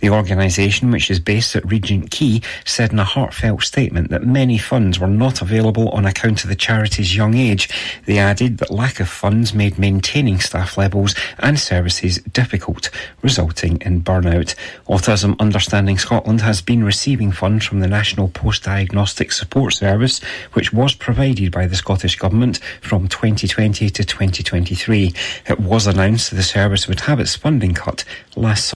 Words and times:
The 0.00 0.10
organisation, 0.10 0.90
which 0.90 1.10
is 1.10 1.20
based 1.20 1.54
at 1.54 1.70
Regent 1.70 2.10
Quay, 2.10 2.40
said 2.64 2.92
in 2.92 2.98
a 2.98 3.04
heartfelt 3.04 3.62
statement 3.62 4.10
that 4.10 4.24
many 4.24 4.56
funds 4.56 4.98
were 4.98 5.06
not 5.06 5.42
available 5.42 5.90
on 5.90 6.06
account 6.06 6.42
of 6.42 6.48
the 6.48 6.56
charity's 6.56 7.14
young 7.14 7.34
age. 7.34 7.68
They 8.06 8.18
added 8.18 8.58
that 8.58 8.70
lack 8.70 8.98
of 9.00 9.08
funds 9.08 9.54
made 9.54 9.78
maintaining 9.78 10.40
staff 10.40 10.78
levels 10.78 11.14
and 11.38 11.58
services 11.58 12.18
difficult, 12.32 12.90
resulting 13.22 13.78
in 13.82 14.02
burnout. 14.02 14.54
Autism 14.88 15.38
Understanding 15.38 15.98
Scotland 15.98 16.40
has 16.40 16.62
been 16.62 16.82
receiving 16.82 17.30
funds 17.30 17.66
from 17.66 17.80
the 17.80 17.88
National 17.88 18.28
Post 18.28 18.64
Diagnostic 18.64 19.32
Support 19.32 19.74
Service, 19.74 20.20
which 20.54 20.72
was 20.72 20.94
provided 20.94 21.52
by 21.52 21.66
the 21.66 21.76
Scottish 21.76 22.16
Government 22.16 22.58
from 22.80 23.06
2020 23.06 23.90
to 23.90 24.04
2023. 24.04 25.12
It 25.46 25.60
was 25.60 25.86
announced 25.86 26.30
the 26.30 26.42
service 26.42 26.88
would 26.88 27.00
have 27.00 27.20
its 27.20 27.36
funding 27.36 27.74
cut 27.74 28.04
last 28.34 28.74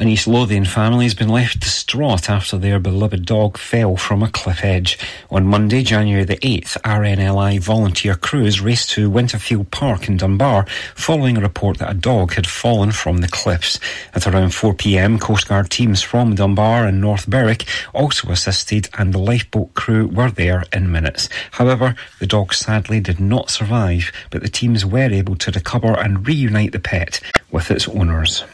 an 0.00 0.08
East 0.08 0.26
Lothian 0.26 0.64
family 0.64 1.04
has 1.04 1.12
been 1.12 1.28
left 1.28 1.60
distraught 1.60 2.30
after 2.30 2.56
their 2.56 2.80
beloved 2.80 3.26
dog 3.26 3.58
fell 3.58 3.98
from 3.98 4.22
a 4.22 4.30
cliff 4.30 4.64
edge. 4.64 4.98
On 5.30 5.46
Monday, 5.46 5.82
January 5.82 6.24
the 6.24 6.38
8th, 6.38 6.80
RNLI 6.80 7.60
volunteer 7.60 8.14
crews 8.14 8.62
raced 8.62 8.88
to 8.92 9.10
Winterfield 9.10 9.70
Park 9.70 10.08
in 10.08 10.16
Dunbar 10.16 10.64
following 10.94 11.36
a 11.36 11.42
report 11.42 11.76
that 11.78 11.90
a 11.90 11.94
dog 11.94 12.32
had 12.32 12.46
fallen 12.46 12.92
from 12.92 13.18
the 13.18 13.28
cliffs. 13.28 13.78
At 14.14 14.26
around 14.26 14.52
4pm, 14.52 15.18
Coastguard 15.18 15.68
teams 15.68 16.00
from 16.00 16.34
Dunbar 16.34 16.86
and 16.86 16.98
North 16.98 17.28
Berwick 17.28 17.66
also 17.92 18.30
assisted 18.30 18.88
and 18.96 19.12
the 19.12 19.18
lifeboat 19.18 19.74
crew 19.74 20.06
were 20.06 20.30
there 20.30 20.64
in 20.72 20.90
minutes. 20.90 21.28
However, 21.50 21.94
the 22.20 22.26
dog 22.26 22.54
sadly 22.54 23.00
did 23.00 23.20
not 23.20 23.50
survive, 23.50 24.12
but 24.30 24.40
the 24.40 24.48
teams 24.48 24.86
were 24.86 25.12
able 25.12 25.36
to 25.36 25.50
recover 25.50 25.92
and 25.92 26.26
reunite 26.26 26.72
the 26.72 26.80
pet 26.80 27.20
with 27.50 27.70
its 27.70 27.86
owners. 27.86 28.44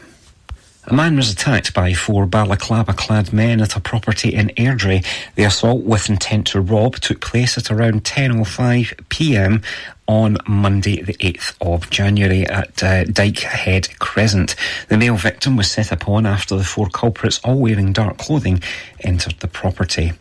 A 0.89 0.93
man 0.93 1.17
was 1.17 1.29
attacked 1.29 1.73
by 1.73 1.93
four 1.93 2.25
balaclava-clad 2.25 3.33
men 3.33 3.59
at 3.59 3.75
a 3.75 3.81
property 3.81 4.33
in 4.33 4.51
Airdrie. 4.55 5.05
The 5.35 5.43
assault 5.43 5.83
with 5.83 6.09
intent 6.09 6.47
to 6.47 6.61
rob 6.61 6.95
took 6.95 7.19
place 7.19 7.57
at 7.57 7.69
around 7.69 8.05
10.05pm 8.05 9.65
on 10.07 10.37
Monday, 10.47 11.01
the 11.01 11.15
8th 11.15 11.55
of 11.59 11.89
January 11.89 12.47
at 12.47 12.81
uh, 12.81 13.03
Dykehead 13.03 13.99
Crescent. 13.99 14.55
The 14.87 14.97
male 14.97 15.17
victim 15.17 15.57
was 15.57 15.69
set 15.69 15.91
upon 15.91 16.25
after 16.25 16.55
the 16.55 16.63
four 16.63 16.87
culprits, 16.87 17.41
all 17.43 17.59
wearing 17.59 17.91
dark 17.91 18.17
clothing, 18.17 18.63
entered 19.01 19.41
the 19.41 19.49
property. 19.49 20.13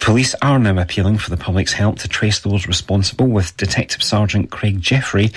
Police 0.00 0.34
are 0.42 0.58
now 0.58 0.78
appealing 0.78 1.18
for 1.18 1.30
the 1.30 1.36
public's 1.36 1.72
help 1.72 1.98
to 2.00 2.08
trace 2.08 2.40
those 2.40 2.66
responsible, 2.66 3.28
with 3.28 3.56
Detective 3.56 4.02
Sergeant 4.02 4.50
Craig 4.50 4.80
Jeffrey 4.80 5.30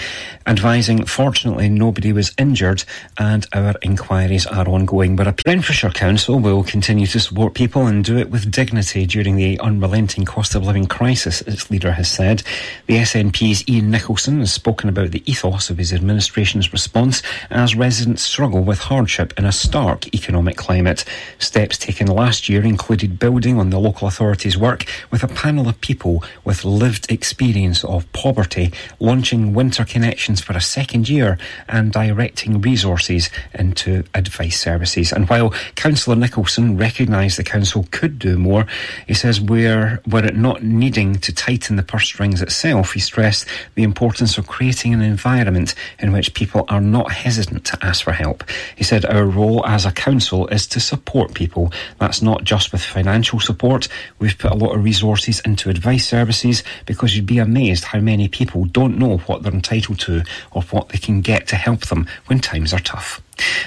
advising, 0.48 1.06
fortunately, 1.06 1.70
nobody 1.70 2.14
was 2.14 2.34
injured 2.38 2.84
and 3.18 3.46
our 3.54 3.76
inquiries 3.82 4.46
are 4.46 4.68
ongoing. 4.68 5.16
But 5.16 5.28
a 5.28 5.36
Renfrewshire 5.46 5.92
Council 5.92 6.40
will 6.40 6.64
continue 6.64 7.08
to 7.08 7.20
support 7.20 7.54
people 7.54 7.88
and 7.88 8.04
do 8.04 8.18
it 8.18 8.30
with 8.30 8.52
dignity 8.52 9.06
during 9.06 9.36
the 9.36 9.60
unrelenting 9.60 10.26
cost 10.26 10.56
of 10.56 10.66
living 10.66 10.86
crisis, 10.86 11.42
its 11.42 11.70
leader 11.72 11.92
has 11.92 12.10
said. 12.10 12.44
The 12.88 12.98
SNP's 12.98 13.64
Iain 13.70 13.92
Nicolson 13.92 14.40
has 14.40 14.54
spoken 14.54 14.90
about 14.90 15.12
the 15.12 15.24
ethos 15.30 15.70
of 15.70 15.78
his 15.78 15.94
administration's 15.94 16.72
response 16.74 17.22
as 17.50 17.76
residents 17.76 18.24
struggle 18.24 18.64
with 18.64 18.80
hardship 18.80 19.34
in 19.38 19.46
a 19.46 19.52
stark 19.52 20.14
economic 20.14 20.58
climate. 20.58 21.06
Steps 21.40 21.78
taken 21.78 22.08
last 22.08 22.50
year 22.50 22.64
included 22.64 23.20
building 23.20 23.60
on 23.60 23.70
the 23.70 23.80
local 23.80 24.08
authorities 24.16 24.58
work 24.58 24.86
with 25.12 25.24
a 25.24 25.28
panel 25.28 25.68
of 25.68 25.82
people 25.82 26.24
with 26.46 26.64
lived 26.64 27.12
experience 27.12 27.84
of 27.84 28.10
poverty, 28.14 28.72
launching 28.98 29.54
Winter 29.54 29.84
Connections 29.84 30.40
for 30.40 30.54
a 30.54 30.62
second 30.62 31.10
year 31.10 31.38
and 31.68 31.92
directing 31.92 32.62
resources 32.62 33.30
into 33.54 34.06
advice 34.14 34.58
services. 34.58 35.12
And 35.12 35.28
while 35.28 35.50
Councillor 35.76 36.16
Nicolson 36.16 36.80
recognised 36.80 37.38
the 37.38 37.44
council 37.44 37.88
could 37.92 38.18
do 38.18 38.38
more, 38.38 38.66
he 39.06 39.14
says 39.14 39.42
were, 39.42 40.00
were 40.08 40.24
it 40.24 40.38
not 40.38 40.64
needing 40.64 41.16
to 41.16 41.34
tighten 41.34 41.76
the 41.76 41.84
purse 41.84 42.06
strings 42.06 42.42
itself, 42.42 42.94
he 42.94 43.02
stressed 43.02 43.46
the 43.76 43.84
importance 43.84 44.38
of 44.38 44.48
creating 44.48 44.94
an 44.94 45.02
environment 45.02 45.76
in 46.00 46.14
which 46.14 46.34
people 46.34 46.64
are 46.70 46.80
not 46.80 47.12
hesitant 47.12 47.66
to 47.66 47.78
ask 47.86 48.06
for 48.06 48.14
help. 48.14 48.46
He 48.78 48.86
said 48.86 49.04
our 49.04 49.26
role 49.26 49.66
as 49.66 49.86
a 49.86 49.92
council 49.92 50.48
is 50.48 50.68
to 50.68 50.80
support 50.80 51.34
people. 51.34 51.74
That's 52.00 52.22
not 52.22 52.46
just 52.46 52.72
with 52.72 52.82
financial 52.82 53.42
support, 53.42 53.90
We've 54.20 54.38
put 54.38 54.52
a 54.52 54.56
lot 54.56 54.76
of 54.76 54.84
resources 54.84 55.40
into 55.42 55.70
advice 55.70 56.08
services 56.08 56.64
because 56.86 57.16
you'd 57.16 57.26
be 57.26 57.40
amazed 57.40 57.86
how 57.86 58.00
many 58.00 58.28
people 58.28 58.66
don't 58.66 58.98
know 58.98 59.18
what 59.18 59.44
they're 59.44 59.54
entitled 59.54 60.00
to 60.02 60.24
or 60.52 60.62
what 60.64 60.90
they 60.90 60.98
can 60.98 61.22
get 61.22 61.48
to 61.48 61.56
help 61.56 61.88
them 61.88 62.08
when 62.28 62.40
times 62.40 62.74
are 62.74 62.80
tough. 62.80 63.22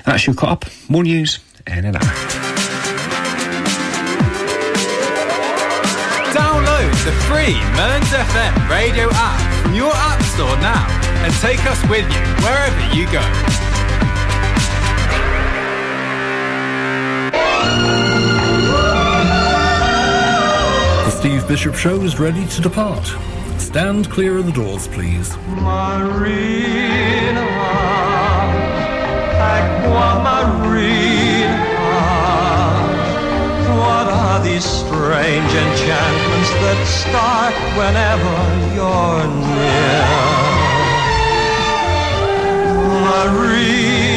That's 0.05 0.27
you 0.27 0.35
caught 0.35 0.51
up. 0.51 0.65
More 0.89 1.03
news 1.03 1.39
in 1.67 1.85
an 1.85 1.97
hour. 1.97 3.19
Download 6.33 6.93
the 7.05 7.13
free 7.27 7.55
Mearns 7.77 8.11
FM 8.11 8.69
radio 8.71 9.09
app 9.13 9.63
from 9.63 9.75
your 9.75 9.93
app 9.93 10.23
store 10.23 10.57
now 10.59 10.87
and 11.25 11.33
take 11.35 11.65
us 11.67 11.83
with 11.89 12.07
you 12.13 12.23
wherever 12.45 12.95
you 12.95 13.11
go. 13.11 13.68
Steve 21.19 21.49
Bishop 21.49 21.75
Show 21.75 22.01
is 22.03 22.21
ready 22.21 22.47
to 22.47 22.61
depart. 22.61 23.05
Stand 23.61 24.09
clear 24.09 24.39
of 24.39 24.47
the 24.47 24.53
doors, 24.53 24.87
please. 24.87 25.37
Marina, 25.49 27.41
Aqua 29.35 30.23
Marina. 30.23 31.59
What 33.81 34.07
are 34.07 34.41
these 34.45 34.65
strange 34.65 35.53
enchantments 35.65 36.51
that 36.63 36.87
start 36.87 37.55
whenever 37.75 38.35
you're 38.77 39.27
near? 39.43 40.07
Marina, 43.03 44.08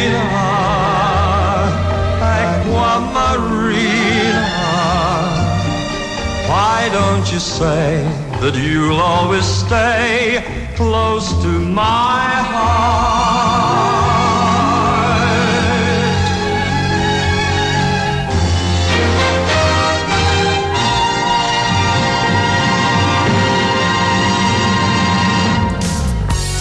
Why 6.51 6.89
don't 6.91 7.31
you 7.31 7.39
say 7.39 8.03
that 8.41 8.55
you'll 8.55 8.99
always 8.99 9.45
stay 9.45 10.43
close 10.75 11.31
to 11.43 11.47
my 11.47 12.27
heart? 12.51 13.31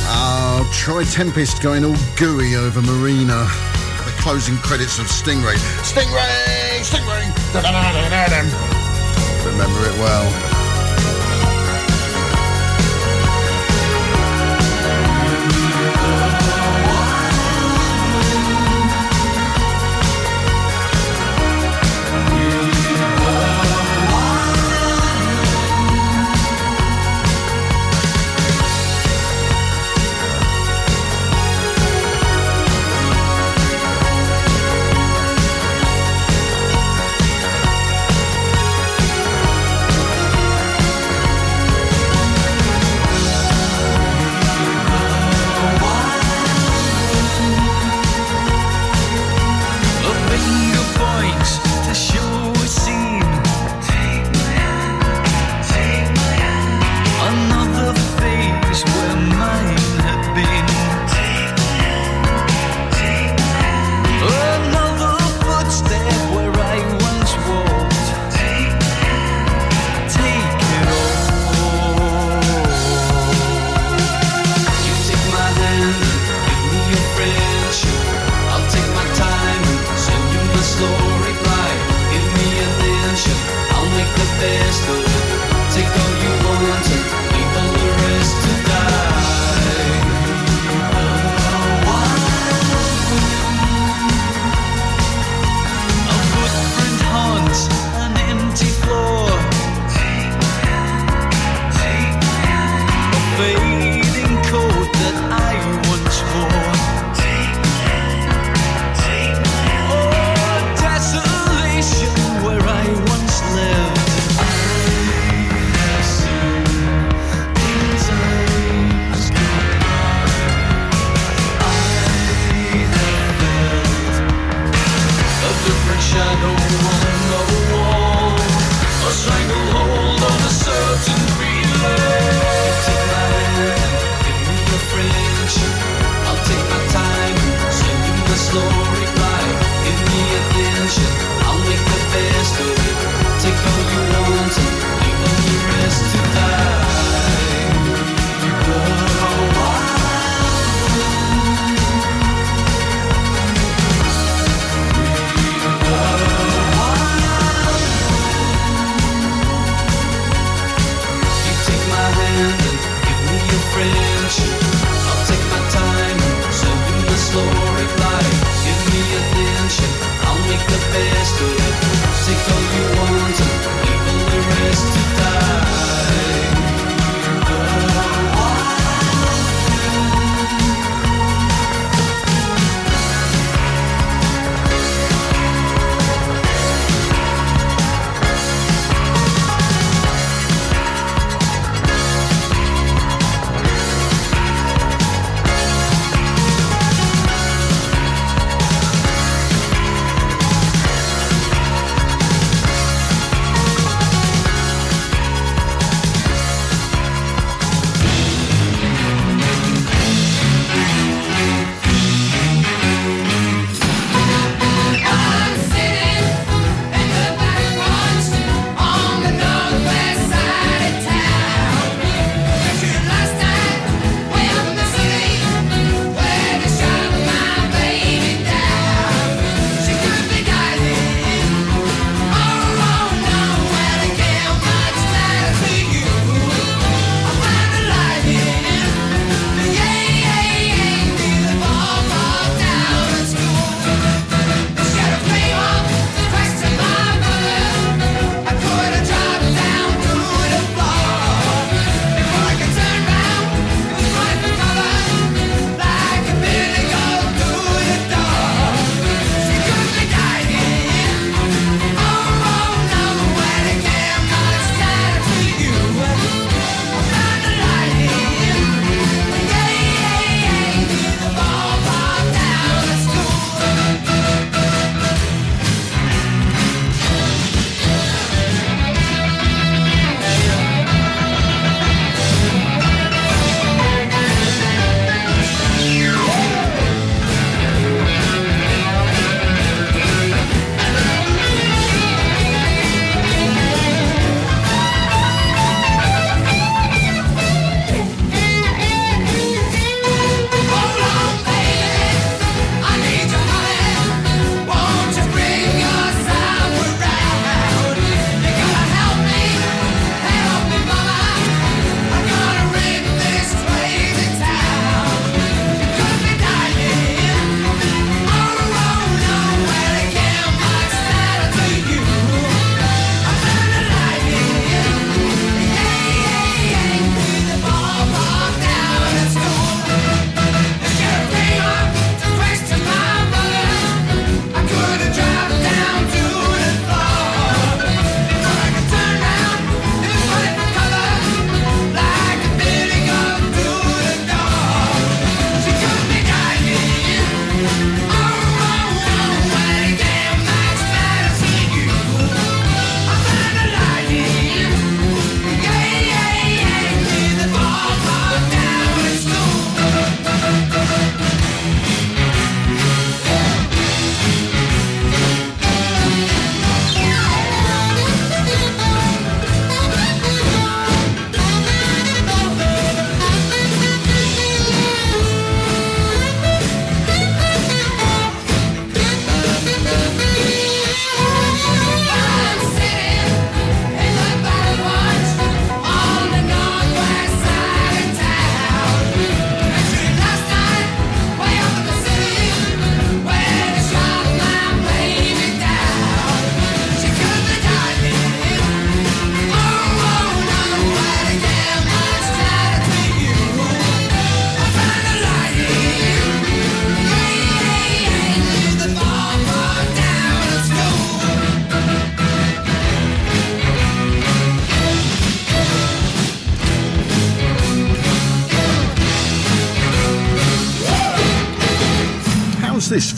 Oh, 0.07 0.71
Troy 0.73 1.03
Tempest 1.03 1.61
going 1.61 1.85
all 1.85 1.97
gooey 2.17 2.55
over 2.55 2.81
Marina. 2.81 3.49
The 4.05 4.15
closing 4.21 4.57
credits 4.59 5.01
of 5.01 5.07
Stingray. 5.07 5.57
Stingray! 5.83 6.79
Stingray! 6.85 7.27
Remember 9.45 9.81
it 9.87 9.99
well. 9.99 10.50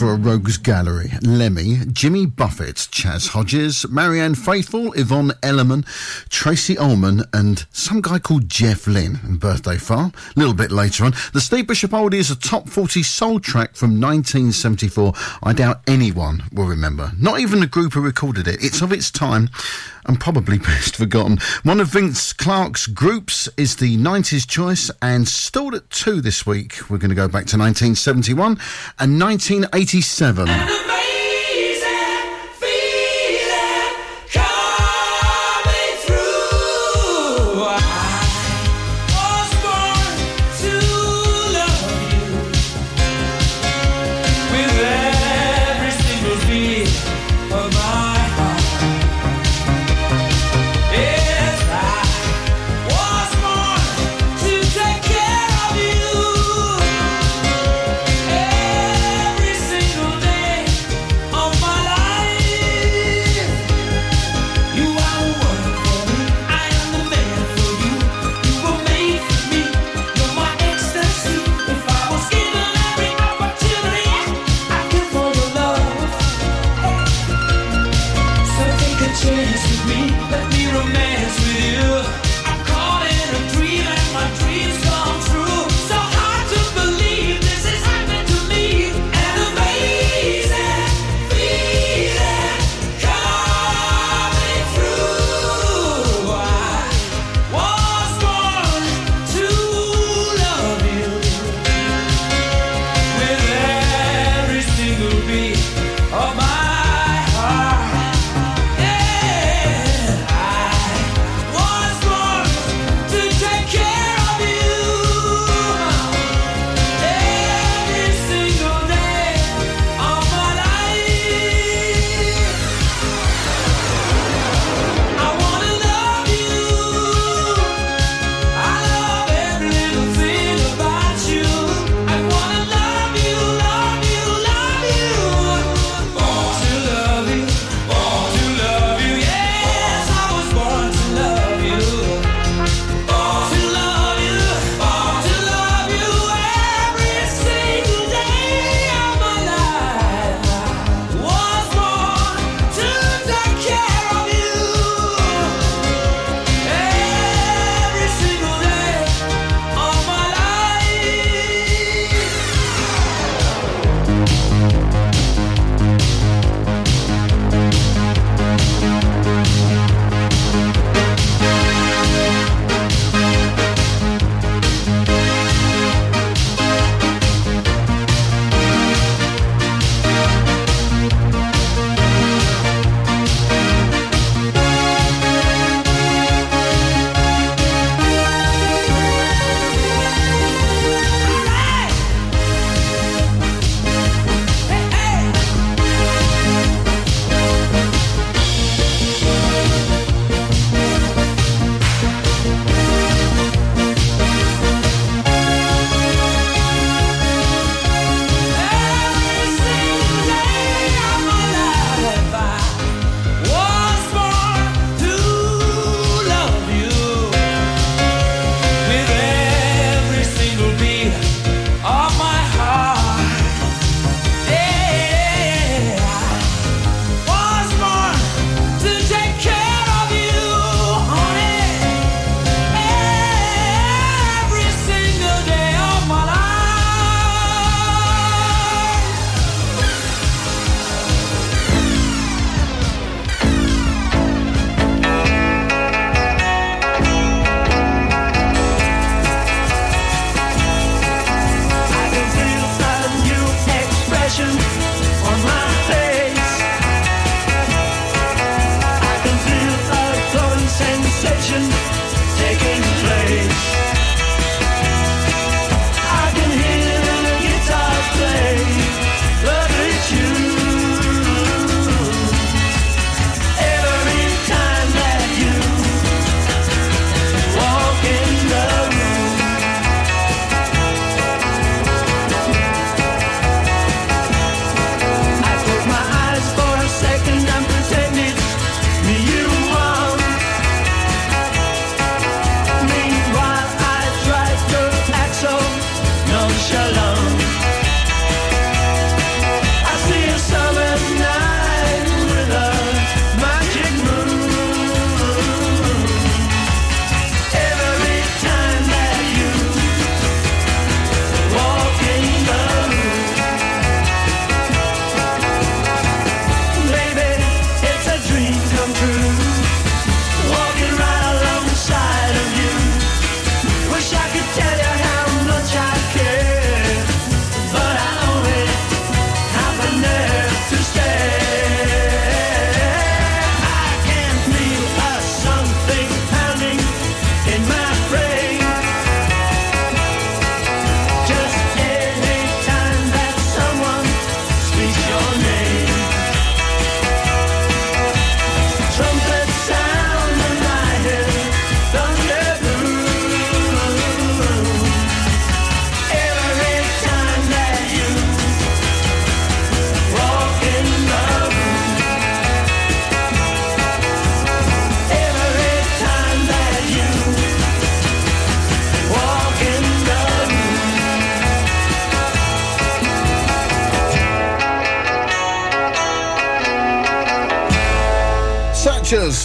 For 0.03 0.15
a 0.15 0.17
rogues 0.17 0.59
gallery? 0.59 1.13
Lemmy, 1.23 1.79
Jimmy 1.93 2.27
Buffett, 2.27 2.89
Chas 2.91 3.29
Hodges, 3.29 3.89
Marianne 3.89 4.35
Faithfull, 4.35 4.93
Yvonne 4.95 5.31
Elliman, 5.45 5.85
Tracey 6.43 6.77
Ullman, 6.77 7.23
and 7.33 7.65
some 7.71 8.01
guy 8.01 8.19
called 8.19 8.49
Jeff 8.49 8.89
Lynne. 8.89 9.21
And 9.23 9.39
birthday 9.39 9.77
file. 9.77 10.11
A 10.35 10.39
little 10.41 10.55
bit 10.55 10.73
later 10.73 11.05
on. 11.05 11.13
The 11.33 11.41
Steve 11.41 11.69
Bishop 11.69 11.93
Oldie 11.93 12.15
is 12.15 12.33
a 12.33 12.37
top 12.37 12.69
40 12.69 13.05
soul 13.05 13.39
track 13.39 13.77
from 13.77 14.01
1974. 14.01 15.13
I 15.45 15.53
doubt 15.53 15.83
anyone 15.87 16.43
will 16.53 16.67
remember. 16.67 17.13
Not 17.17 17.39
even 17.39 17.61
the 17.61 17.69
group 17.69 17.93
who 17.93 18.01
recorded 18.01 18.49
it. 18.49 18.57
It's 18.61 18.83
of 18.83 18.93
its 18.93 19.09
time 19.09 19.51
and 20.05 20.19
probably 20.19 20.59
best 20.73 20.97
forgotten. 20.97 21.39
One 21.63 21.79
of 21.79 21.93
Vince 21.93 22.33
Clarke's 22.33 22.89
groups 22.89 23.49
is 23.57 23.77
the 23.77 23.97
90s 23.97 24.45
choice 24.45 24.91
and 25.01 25.29
stalled 25.29 25.77
at 25.77 25.91
two 25.91 26.21
this 26.21 26.45
week. 26.45 26.91
We're 26.91 26.99
going 26.99 27.11
to 27.11 27.15
go 27.15 27.29
back 27.29 27.47
to 27.47 27.57
1971 27.57 28.59
and 28.99 29.21
1987. 29.21 31.02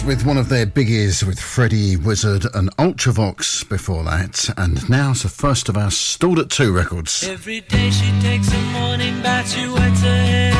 with 0.08 0.24
one 0.24 0.38
of 0.38 0.48
their 0.48 0.64
biggies 0.64 1.22
with 1.22 1.38
Freddie 1.38 1.94
Wizard 1.94 2.46
and 2.54 2.74
Ultravox 2.78 3.68
before 3.68 4.02
that, 4.04 4.48
and 4.56 4.88
now 4.88 5.10
it's 5.10 5.22
the 5.22 5.28
first 5.28 5.68
of 5.68 5.76
our 5.76 5.90
Stalled 5.90 6.38
at 6.38 6.48
Two 6.48 6.72
records. 6.72 7.28
Every 7.28 7.60
day 7.60 7.90
she 7.90 8.10
takes 8.22 8.50
a 8.50 8.58
morning 8.72 9.20
bath, 9.20 9.50
she 9.50 9.68
wets 9.68 10.00
her 10.00 10.08
hair, 10.08 10.54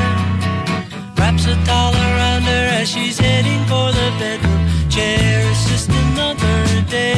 wraps 1.17 1.47
a 1.47 1.53
around 1.53 2.43
her 2.43 2.69
as 2.77 2.91
she's 2.91 3.19
heading 3.19 3.65
for 3.65 3.91
the 3.91 4.13
bedroom 4.19 4.69
chair. 4.91 5.51
It's 5.51 5.67
just 5.71 5.89
another 5.89 6.85
day, 6.91 7.17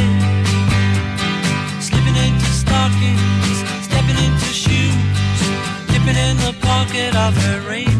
slipping 1.80 2.14
into 2.14 2.46
stockings, 2.46 3.58
stepping 3.82 4.18
into 4.22 4.46
shoes, 4.54 4.94
dipping 5.88 6.14
in 6.14 6.36
the 6.46 6.54
pocket 6.60 7.16
of 7.16 7.36
her 7.36 7.68
raincoat. 7.68 7.99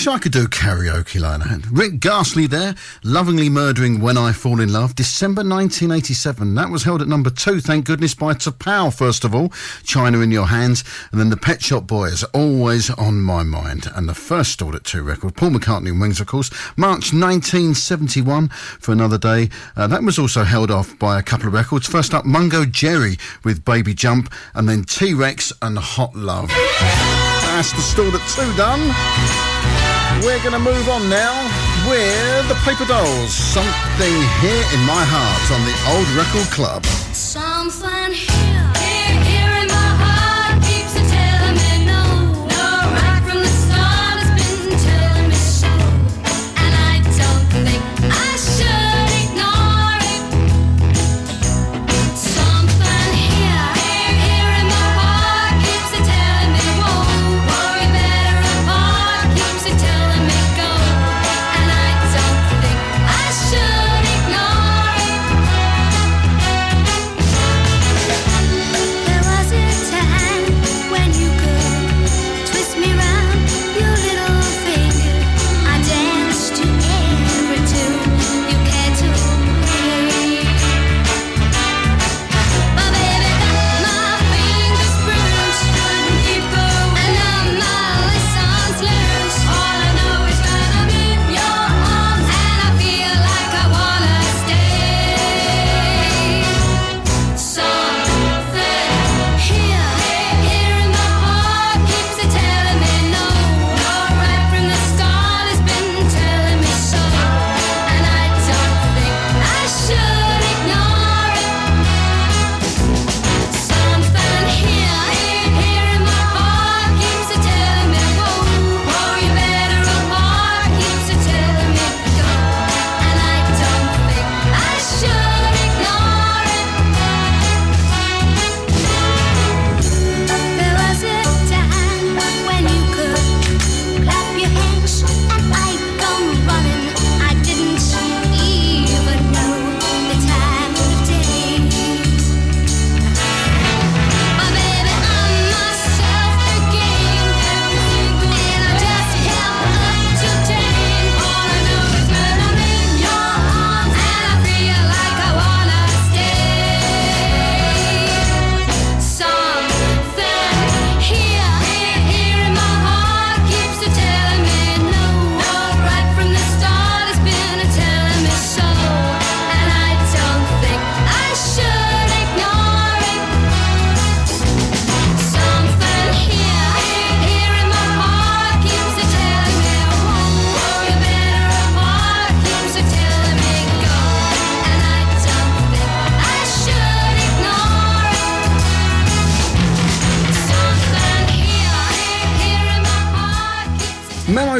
wish 0.00 0.06
I 0.06 0.18
could 0.18 0.32
do 0.32 0.46
karaoke 0.46 1.20
like 1.20 1.40
that. 1.40 1.66
Rick 1.70 2.00
Ghastly 2.00 2.46
there, 2.46 2.74
lovingly 3.04 3.50
murdering 3.50 4.00
When 4.00 4.16
I 4.16 4.32
Fall 4.32 4.58
in 4.58 4.72
Love, 4.72 4.94
December 4.94 5.42
1987. 5.42 6.54
That 6.54 6.70
was 6.70 6.84
held 6.84 7.02
at 7.02 7.08
number 7.08 7.28
two, 7.28 7.60
thank 7.60 7.84
goodness, 7.84 8.14
by 8.14 8.32
T'Pau, 8.32 8.96
first 8.96 9.24
of 9.24 9.34
all, 9.34 9.52
China 9.84 10.20
in 10.20 10.30
Your 10.30 10.46
Hands, 10.46 10.82
and 11.12 11.20
then 11.20 11.28
the 11.28 11.36
Pet 11.36 11.60
Shop 11.60 11.86
Boys, 11.86 12.24
always 12.32 12.88
on 12.88 13.20
my 13.20 13.42
mind. 13.42 13.90
And 13.94 14.08
the 14.08 14.14
first 14.14 14.52
stalled 14.52 14.74
at 14.74 14.84
two 14.84 15.02
record, 15.02 15.34
Paul 15.34 15.50
McCartney 15.50 15.90
and 15.90 16.00
Wings, 16.00 16.18
of 16.18 16.26
course, 16.26 16.50
March 16.78 17.12
1971 17.12 18.48
for 18.48 18.92
Another 18.92 19.18
Day. 19.18 19.50
Uh, 19.76 19.86
that 19.86 20.02
was 20.02 20.18
also 20.18 20.44
held 20.44 20.70
off 20.70 20.98
by 20.98 21.18
a 21.18 21.22
couple 21.22 21.48
of 21.48 21.52
records. 21.52 21.86
First 21.86 22.14
up, 22.14 22.24
Mungo 22.24 22.64
Jerry 22.64 23.18
with 23.44 23.66
Baby 23.66 23.92
Jump, 23.92 24.32
and 24.54 24.66
then 24.66 24.84
T 24.84 25.12
Rex 25.12 25.52
and 25.60 25.76
Hot 25.76 26.16
Love. 26.16 26.48
That's 26.48 27.72
the 27.72 27.82
stalled 27.82 28.14
at 28.14 28.26
two 28.30 28.56
done. 28.56 29.89
We're 30.22 30.38
going 30.40 30.52
to 30.52 30.58
move 30.58 30.86
on 30.90 31.08
now 31.08 31.32
with 31.88 32.48
the 32.48 32.54
Paper 32.66 32.84
Dolls. 32.84 33.32
Something 33.32 34.14
here 34.44 34.64
in 34.74 34.80
my 34.84 35.02
heart 35.02 35.50
on 35.50 35.64
the 35.64 35.72
Old 35.96 36.06
Record 36.12 36.46
Club. 36.52 36.84
Something 37.14 38.12
here, 38.12 38.68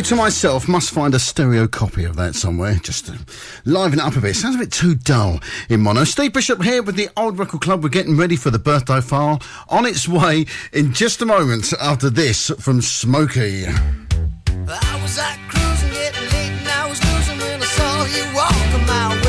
to 0.05 0.17
myself 0.17 0.69
must 0.69 0.93
find 0.93 1.15
a 1.15 1.19
stereo 1.19 1.67
copy 1.67 2.05
of 2.05 2.17
that 2.17 2.35
somewhere, 2.35 2.75
just 2.77 3.07
to 3.07 3.19
liven 3.65 3.99
it 3.99 4.05
up 4.05 4.17
a 4.17 4.21
bit. 4.21 4.37
Sounds 4.37 4.55
a 4.55 4.59
bit 4.59 4.73
too 4.73 4.95
dull 4.95 5.41
in 5.69 5.81
mono. 5.81 6.05
Steve 6.05 6.33
Bishop 6.33 6.63
here 6.63 6.83
with 6.83 6.97
the 6.97 7.09
Old 7.17 7.39
Record 7.39 7.61
Club. 7.61 7.83
We're 7.83 7.89
getting 7.89 8.17
ready 8.17 8.37
for 8.37 8.51
the 8.51 8.59
birthday 8.59 9.01
file 9.01 9.43
on 9.69 9.87
its 9.87 10.07
way 10.09 10.47
in 10.73 10.93
just 10.93 11.21
a 11.23 11.27
moment 11.27 11.73
after 11.81 12.09
this 12.09 12.51
from 12.61 12.81
Smokie. 12.81 13.67
I 14.69 15.03
was 15.03 15.19
out 15.19 15.39
cruising, 15.49 15.91
getting 15.91 16.25
late, 16.31 16.61
and 16.61 16.69
I 16.69 16.89
was 16.89 17.03
losing 17.03 17.39
when 17.39 17.61
I 17.61 17.67
saw 17.67 18.05
you 18.05 18.25
walking 18.35 18.87
my 18.87 19.15
way. 19.15 19.20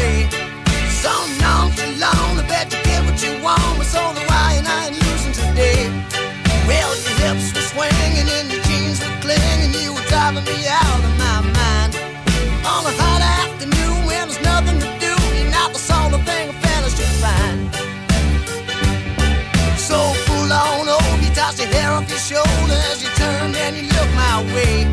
My 24.32 24.44
way. 24.56 24.88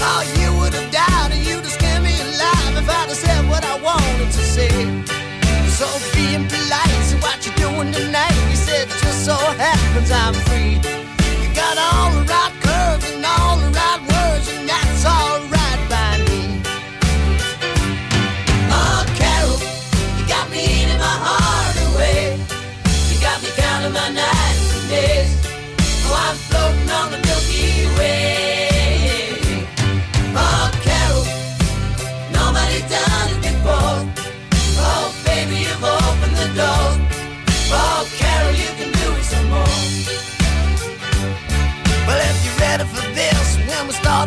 Oh, 0.00 0.22
you 0.38 0.48
would 0.58 0.74
have 0.74 0.90
died 0.90 1.30
and 1.32 1.42
you'd 1.46 1.64
have 1.66 1.74
scared 1.78 2.02
me 2.02 2.14
alive 2.20 2.74
if 2.80 2.88
I'd 2.88 3.08
have 3.12 3.20
said 3.24 3.42
what 3.48 3.64
I 3.64 3.76
wanted 3.88 4.30
to 4.38 4.44
say. 4.56 4.70
So 5.78 5.86
being 6.14 6.46
polite, 6.48 7.02
so 7.08 7.16
what 7.18 7.38
you 7.46 7.52
doing 7.64 7.92
tonight? 7.92 8.38
You 8.50 8.56
said 8.56 8.88
just 8.88 9.24
so 9.26 9.36
happens 9.64 10.10
I'm 10.10 10.34
free. 10.48 11.07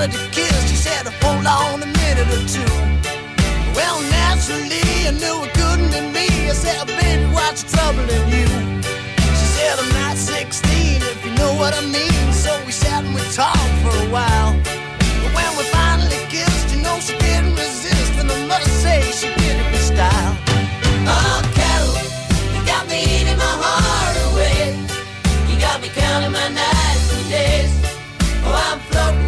started 0.02 0.18
to 0.18 0.32
kiss, 0.32 0.70
she 0.70 0.76
said, 0.76 1.06
hold 1.22 1.46
on 1.46 1.84
a 1.84 1.86
minute 1.86 2.28
or 2.34 2.42
two. 2.50 2.74
Well, 3.78 4.02
naturally, 4.10 4.82
I 5.06 5.12
knew 5.14 5.46
it 5.46 5.54
couldn't 5.54 5.92
be 5.94 6.02
me. 6.10 6.28
I 6.50 6.54
said, 6.54 6.88
baby, 6.88 7.26
what's 7.34 7.62
troubling 7.62 8.26
you? 8.34 8.50
She 9.38 9.48
said, 9.58 9.78
I'm 9.78 9.90
not 10.02 10.18
16, 10.18 11.02
if 11.04 11.26
you 11.26 11.36
know 11.36 11.54
what 11.54 11.76
I 11.76 11.82
mean. 11.86 12.34
So 12.34 12.50
we 12.66 12.72
sat 12.72 13.06
and 13.06 13.14
we 13.14 13.22
talked 13.30 13.78
for 13.84 13.94
a 13.94 14.10
while. 14.10 14.58
But 15.22 15.32
when 15.38 15.52
we 15.58 15.64
finally 15.70 16.18
kissed, 16.34 16.74
you 16.74 16.82
know 16.82 16.98
she 17.00 17.16
didn't 17.20 17.54
resist, 17.54 18.14
and 18.18 18.32
I 18.32 18.46
must 18.48 18.74
say 18.82 19.02
she 19.12 19.28
did 19.38 19.56
it 19.62 19.68
with 19.72 19.86
style. 19.86 20.34
Oh, 21.06 21.42
Carol, 21.54 21.94
you 22.56 22.62
got 22.66 22.90
me 22.90 23.04
eating 23.06 23.38
my 23.38 23.54
heart 23.64 24.18
away. 24.34 24.74
You 25.48 25.60
got 25.60 25.80
me 25.80 25.90
counting 25.90 26.32
my 26.32 26.48
nights 26.50 27.08
and 27.14 27.30
days. 27.30 27.74
Oh, 28.46 28.58
I'm 28.72 28.80
floating. 28.90 29.21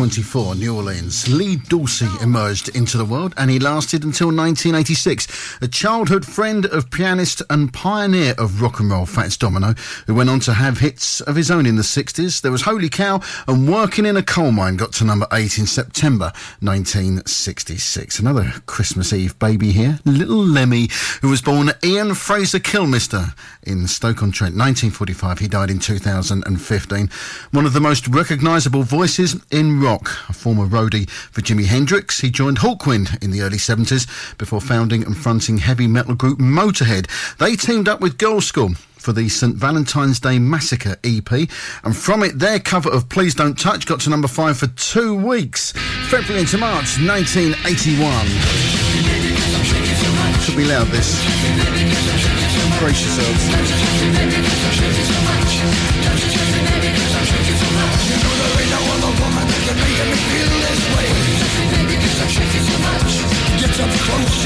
1924, 0.00 0.54
New 0.54 0.76
Orleans. 0.76 1.28
Lee 1.28 1.56
Dorsey 1.56 2.08
emerged 2.22 2.70
into 2.70 2.96
the 2.96 3.04
world 3.04 3.34
and 3.36 3.50
he 3.50 3.58
lasted 3.58 4.02
until 4.02 4.28
1986. 4.28 5.49
A 5.62 5.68
childhood 5.68 6.24
friend 6.24 6.64
of 6.64 6.90
pianist 6.90 7.42
and 7.50 7.70
pioneer 7.70 8.34
of 8.38 8.62
rock 8.62 8.80
and 8.80 8.90
roll 8.90 9.04
Fats 9.04 9.36
Domino, 9.36 9.74
who 10.06 10.14
went 10.14 10.30
on 10.30 10.40
to 10.40 10.54
have 10.54 10.78
hits 10.78 11.20
of 11.20 11.36
his 11.36 11.50
own 11.50 11.66
in 11.66 11.76
the 11.76 11.82
60s. 11.82 12.40
There 12.40 12.50
was 12.50 12.62
Holy 12.62 12.88
Cow 12.88 13.20
and 13.46 13.70
Working 13.70 14.06
in 14.06 14.16
a 14.16 14.22
Coal 14.22 14.52
Mine 14.52 14.78
got 14.78 14.94
to 14.94 15.04
number 15.04 15.26
8 15.30 15.58
in 15.58 15.66
September 15.66 16.32
1966. 16.60 18.18
Another 18.18 18.54
Christmas 18.64 19.12
Eve 19.12 19.38
baby 19.38 19.70
here, 19.70 19.98
Little 20.06 20.42
Lemmy, 20.42 20.88
who 21.20 21.28
was 21.28 21.42
born 21.42 21.72
Ian 21.84 22.14
Fraser 22.14 22.58
Kilmister 22.58 23.34
in 23.62 23.86
Stoke-on-Trent, 23.86 24.54
1945. 24.54 25.40
He 25.40 25.48
died 25.48 25.70
in 25.70 25.78
2015 25.78 27.10
one 27.50 27.66
of 27.66 27.74
the 27.74 27.80
most 27.80 28.08
recognisable 28.08 28.82
voices 28.82 29.36
in 29.50 29.78
rock. 29.82 30.08
A 30.30 30.32
former 30.32 30.64
roadie 30.64 31.10
for 31.10 31.42
Jimi 31.42 31.66
Hendrix, 31.66 32.20
he 32.20 32.30
joined 32.30 32.60
Hawkwind 32.60 33.22
in 33.22 33.30
the 33.30 33.42
early 33.42 33.58
70s 33.58 34.38
before 34.38 34.62
founding 34.62 35.04
and 35.04 35.14
fronting 35.14 35.49
heavy 35.58 35.86
metal 35.86 36.14
group 36.14 36.38
Motorhead. 36.38 37.08
They 37.38 37.56
teamed 37.56 37.88
up 37.88 38.00
with 38.00 38.18
Girlschool 38.18 38.76
for 38.76 39.12
the 39.12 39.28
St 39.28 39.56
Valentine's 39.56 40.20
Day 40.20 40.38
Massacre 40.38 40.96
EP, 41.02 41.30
and 41.84 41.96
from 41.96 42.22
it, 42.22 42.38
their 42.38 42.60
cover 42.60 42.90
of 42.90 43.08
Please 43.08 43.34
Don't 43.34 43.58
Touch 43.58 43.86
got 43.86 44.00
to 44.00 44.10
number 44.10 44.28
five 44.28 44.58
for 44.58 44.66
two 44.68 45.14
weeks, 45.14 45.72
February 46.08 46.40
into 46.42 46.58
March 46.58 46.98
1981. 47.00 48.26
Should 50.42 50.56
be 50.56 50.64
loud, 50.64 50.86
this. 50.88 51.18
Brace 52.78 53.02
yourselves. 53.02 54.79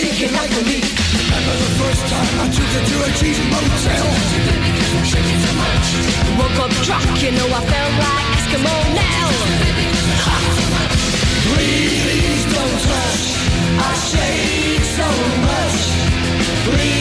shaking 0.00 0.32
like 0.32 0.50
a 0.50 0.62
leaf. 0.64 0.88
Remember 1.20 1.54
the 1.64 1.70
first 1.80 2.02
time 2.08 2.34
I 2.40 2.46
took 2.56 2.70
her 2.76 2.84
to 2.90 2.96
a 3.04 3.10
cheap 3.18 3.38
motel? 3.52 4.06
Woke 6.38 6.58
up 6.64 6.72
drunk, 6.86 7.22
you 7.22 7.32
know 7.36 7.48
I 7.58 7.62
felt 7.72 7.94
like 8.04 8.28
Eskimo 8.38 8.76
now. 8.96 9.26
Please 11.48 12.44
don't 12.54 12.78
touch. 12.88 13.24
I 13.88 13.92
say 14.12 14.34
so 14.96 15.08
much. 15.48 15.78
Please 16.66 16.99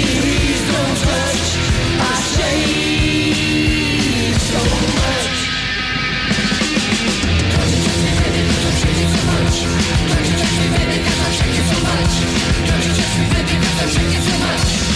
nibbling 13.87 14.88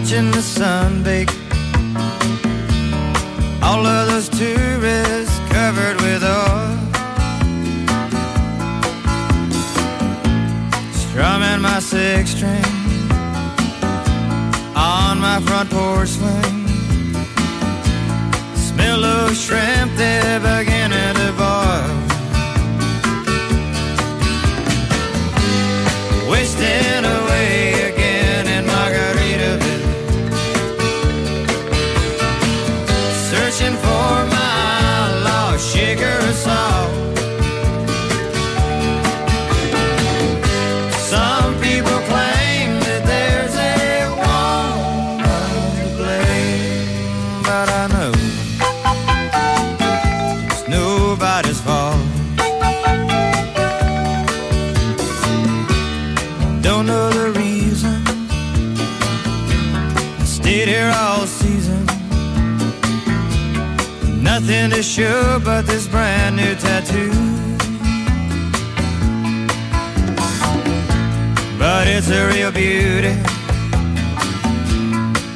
watching 0.00 0.30
the 0.30 0.42
sun 0.42 1.02
bake. 1.02 1.30
All 3.62 3.84
of 3.84 4.08
those 4.08 4.28
tourists 4.28 5.38
covered 5.50 6.00
with 6.00 6.22
oil, 6.24 6.76
strumming 10.92 11.60
my 11.60 11.80
six 11.80 12.30
string 12.30 12.64
on 14.74 15.20
my 15.20 15.40
front 15.46 15.70
porch 15.70 16.08
swing. 16.08 16.66
Smell 18.54 19.04
of 19.04 19.36
shrimp, 19.36 19.94
they're 19.96 20.40
sure 64.90 65.38
but 65.38 65.64
this 65.68 65.86
brand 65.86 66.34
new 66.34 66.52
tattoo. 66.56 67.12
But 71.56 71.86
it's 71.86 72.10
a 72.10 72.26
real 72.26 72.50
beauty, 72.50 73.14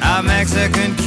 a 0.03 0.21
Mexican 0.21 1.04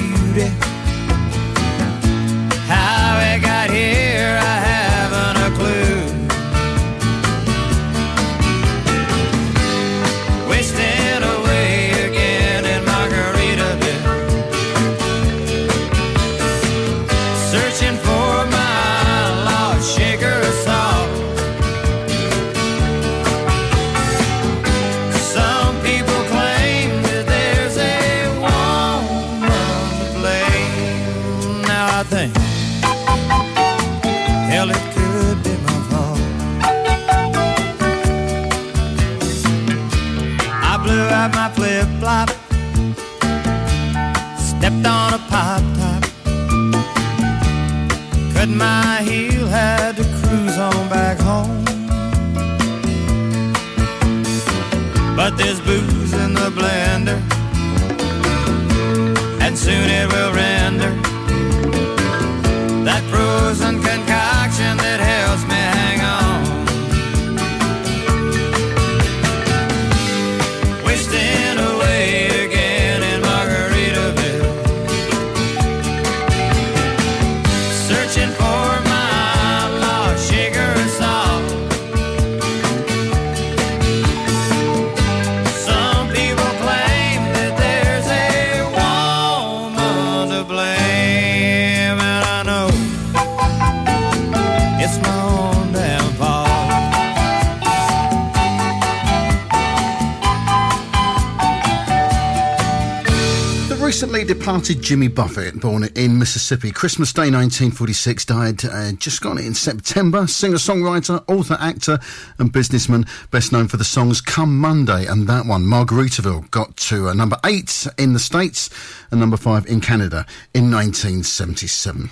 departed 104.49 104.81
Jimmy 104.81 105.09
Buffett, 105.09 105.61
born 105.61 105.87
in 105.95 106.19
Mississippi, 106.19 106.71
Christmas 106.71 107.13
Day 107.13 107.31
1946, 107.31 108.25
died 108.25 108.65
uh, 108.65 108.93
just 108.93 109.21
gone 109.21 109.37
in 109.37 109.53
September. 109.53 110.27
Singer 110.27 110.57
songwriter, 110.57 111.23
author, 111.29 111.59
actor, 111.61 111.99
and 112.39 112.51
businessman, 112.51 113.05
best 113.31 113.53
known 113.53 113.69
for 113.69 113.77
the 113.77 113.85
songs 113.85 114.23
Come 114.23 114.59
Monday 114.59 115.05
and 115.05 115.27
that 115.27 115.45
one, 115.45 115.65
Margaritaville, 115.65 116.51
got 116.51 116.79
to 116.79 117.09
uh, 117.09 117.13
number 117.13 117.37
eight 117.45 117.87
in 117.99 118.15
the 118.15 118.19
States 118.19 118.71
and 119.11 119.21
number 119.21 119.37
five 119.37 119.67
in 119.67 119.83
Canada 119.83 120.25
in 120.55 120.71
1977. 120.71 122.09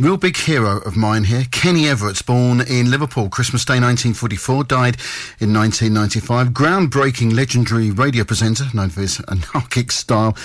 Real 0.00 0.16
big 0.16 0.36
hero 0.36 0.78
of 0.78 0.96
mine 0.96 1.22
here, 1.22 1.44
Kenny 1.52 1.86
Everett, 1.86 2.26
born 2.26 2.62
in 2.62 2.90
Liverpool, 2.90 3.28
Christmas 3.28 3.64
Day 3.64 3.74
1944, 3.74 4.64
died 4.64 4.96
in 5.38 5.54
1995. 5.54 6.48
Groundbreaking 6.48 7.32
legendary 7.32 7.92
radio 7.92 8.24
presenter, 8.24 8.64
known 8.74 8.90
for 8.90 9.02
his 9.02 9.20
anarchic 9.28 9.92
style 9.92 10.36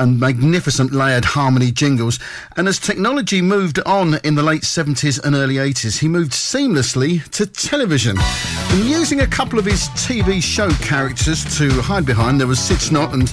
and 0.00 0.18
magnificent 0.18 0.92
layered 0.92 1.24
harmony 1.24 1.70
jingles. 1.70 2.18
And 2.56 2.66
as 2.66 2.78
technology 2.78 3.40
moved 3.42 3.78
on 3.86 4.14
in 4.24 4.34
the 4.34 4.42
late 4.42 4.62
70s 4.62 5.22
and 5.22 5.36
early 5.36 5.56
80s, 5.56 6.00
he 6.00 6.08
moved 6.08 6.32
seamlessly 6.32 7.28
to 7.30 7.46
television. 7.46 8.16
And 8.18 8.84
using 8.84 9.20
a 9.20 9.26
couple 9.26 9.58
of 9.58 9.66
his 9.66 9.88
TV 9.90 10.42
show 10.42 10.70
characters 10.84 11.44
to 11.58 11.70
hide 11.82 12.06
behind, 12.06 12.40
there 12.40 12.48
was 12.48 12.58
Sid 12.58 12.80
Snot 12.80 13.12
and 13.12 13.32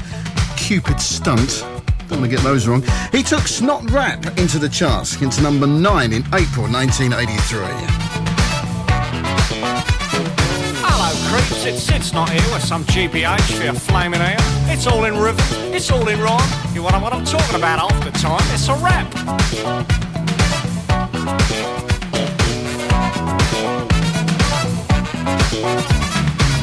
Cupid 0.57 0.99
Stunt. 0.99 1.63
Don't 2.09 2.19
want 2.19 2.23
to 2.23 2.29
get 2.29 2.43
those 2.43 2.67
wrong. 2.67 2.83
He 3.11 3.23
took 3.23 3.47
Snot 3.47 3.89
Rap 3.89 4.37
into 4.37 4.59
the 4.59 4.69
charts, 4.69 5.21
into 5.21 5.41
number 5.41 5.67
nine 5.67 6.13
in 6.13 6.23
April 6.33 6.67
1983. 6.67 8.16
Creeps. 11.27 11.65
It's 11.65 11.83
Sid 11.83 12.03
Snot 12.03 12.29
here 12.29 12.53
with 12.53 12.63
some 12.63 12.85
GBH 12.85 13.57
for 13.57 13.63
your 13.65 13.73
flaming 13.73 14.21
ear. 14.21 14.37
It's 14.71 14.87
all 14.87 15.03
in 15.03 15.17
rhythm. 15.17 15.43
It's 15.73 15.91
all 15.91 16.07
in 16.07 16.19
rhyme. 16.21 16.39
You 16.73 16.83
want 16.83 16.95
know 16.95 17.01
what 17.01 17.11
I'm 17.13 17.25
talking 17.25 17.55
about 17.55 17.79
half 17.79 18.03
the 18.05 18.11
time? 18.11 18.39
It's 18.53 18.69
a 18.69 18.75
rap. 18.75 19.07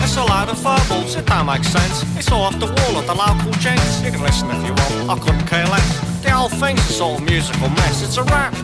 It's 0.02 0.16
a 0.16 0.24
load 0.24 0.48
of 0.48 0.56
furballs, 0.56 1.18
it 1.18 1.26
don't 1.26 1.44
make 1.44 1.64
sense. 1.64 2.02
It's 2.16 2.32
all 2.32 2.44
off 2.44 2.58
the 2.58 2.66
wall 2.66 2.98
of 2.98 3.06
the 3.06 3.14
local 3.14 3.52
gents. 3.60 4.02
You 4.02 4.12
can 4.12 4.22
listen 4.22 4.48
if 4.48 4.64
you 4.64 4.72
want, 4.72 5.10
I 5.10 5.18
couldn't 5.22 5.46
care 5.46 5.66
less. 5.66 6.22
The 6.22 6.30
whole 6.30 6.48
thing's 6.48 6.80
a 6.88 6.92
sort 6.92 7.20
of 7.20 7.26
musical 7.26 7.68
mess, 7.68 8.02
it's 8.02 8.16
a 8.16 8.22
rap. 8.24 8.54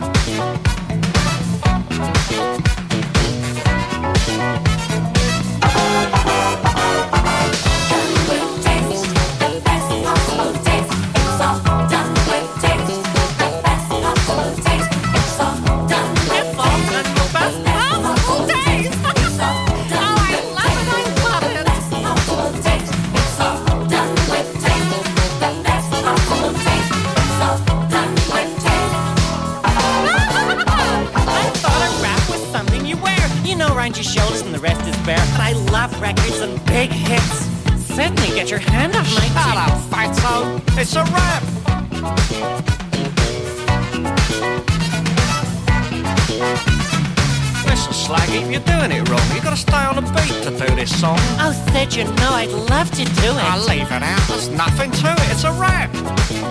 It. 53.91 54.03
Out. 54.03 54.27
There's 54.27 54.49
nothing 54.49 54.91
to 54.91 55.11
it. 55.11 55.31
It's 55.31 55.43
a 55.43 55.51
rap. 55.51 56.50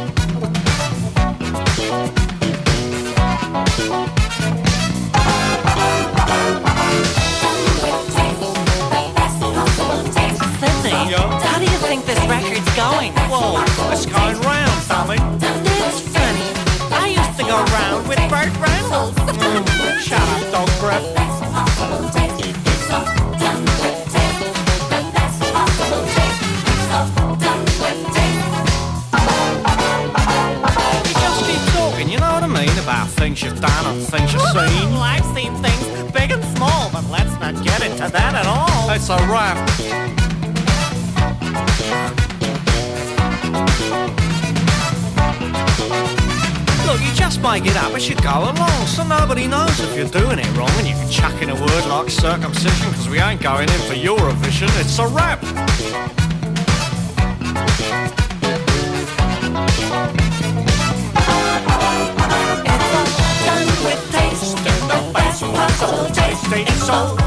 Circumcision, 52.21 52.91
because 52.91 53.09
we 53.09 53.18
ain't 53.18 53.41
going 53.41 53.62
in 53.62 53.81
for 53.89 53.95
Eurovision. 53.95 54.68
It's 54.79 54.99
a 54.99 55.07
rap. 55.07 55.41
Done 55.41 55.55
with 63.85 64.12
tasting 64.12 64.87
the 64.87 65.11
best 65.14 65.43
possible 65.43 66.11
taste. 66.14 66.45
It's 66.53 66.89
all 66.91 67.20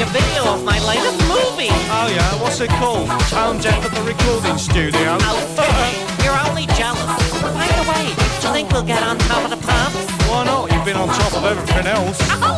a 0.00 0.06
video 0.06 0.44
of 0.54 0.64
my 0.64 0.78
latest 0.86 1.18
movie. 1.28 1.68
Oh 1.92 2.08
yeah, 2.08 2.42
what's 2.42 2.60
it 2.60 2.70
called? 2.80 3.08
Tone 3.28 3.58
deaf 3.60 3.84
at 3.84 3.92
the 3.92 4.02
recording 4.02 4.56
studio. 4.56 5.18
Oh, 5.20 5.38
Sydney, 5.56 6.24
you're 6.24 6.38
only 6.48 6.66
jealous. 6.78 7.04
By 7.42 7.68
the 7.76 7.84
way, 7.90 8.14
do 8.40 8.48
you 8.48 8.52
think 8.54 8.70
we'll 8.72 8.84
get 8.84 9.02
on 9.02 9.18
top 9.18 9.44
of 9.44 9.50
the 9.50 9.60
pops? 9.66 9.96
Why 10.28 10.44
not? 10.44 10.72
You've 10.72 10.84
been 10.84 10.96
on 10.96 11.08
top 11.08 11.34
of 11.34 11.44
everything 11.44 11.86
else. 11.86 12.18
Oh, 12.42 12.56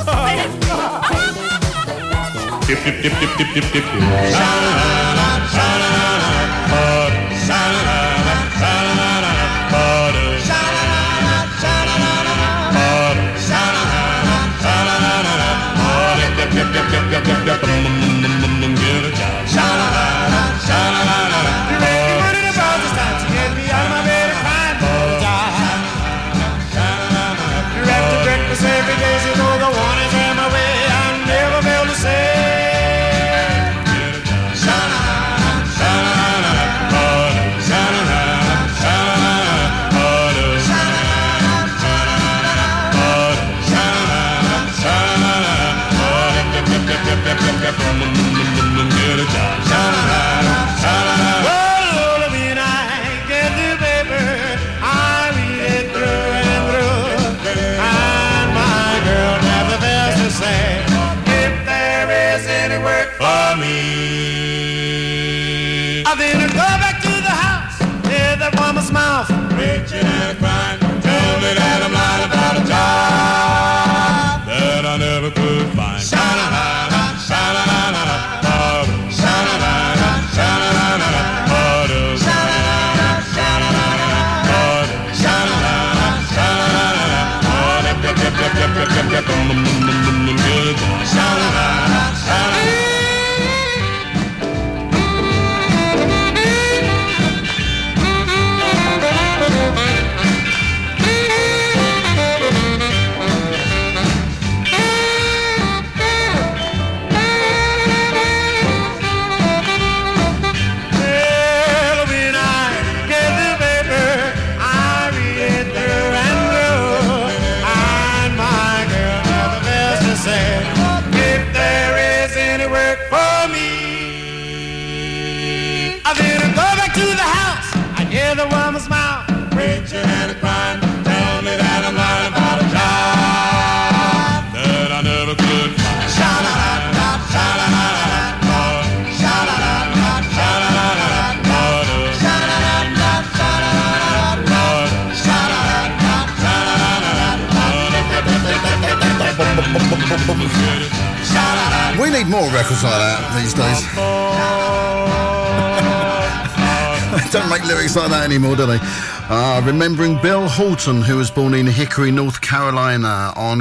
Dip, 2.67 2.79
dip, 2.85 3.03
dip, 3.03 3.13
dip, 3.13 3.37
dip, 3.39 3.49
dip, 3.55 3.73
dip. 3.73 3.85
Sha-la-la-la, 3.85 5.12
Dip, 16.93 17.11
dip, 17.11 17.25
dip, 17.25 17.45
dip, 17.47 17.47
dip, 17.47 17.63
mm, 17.63 18.23
mm, 18.23 18.77
mm, 18.77 18.83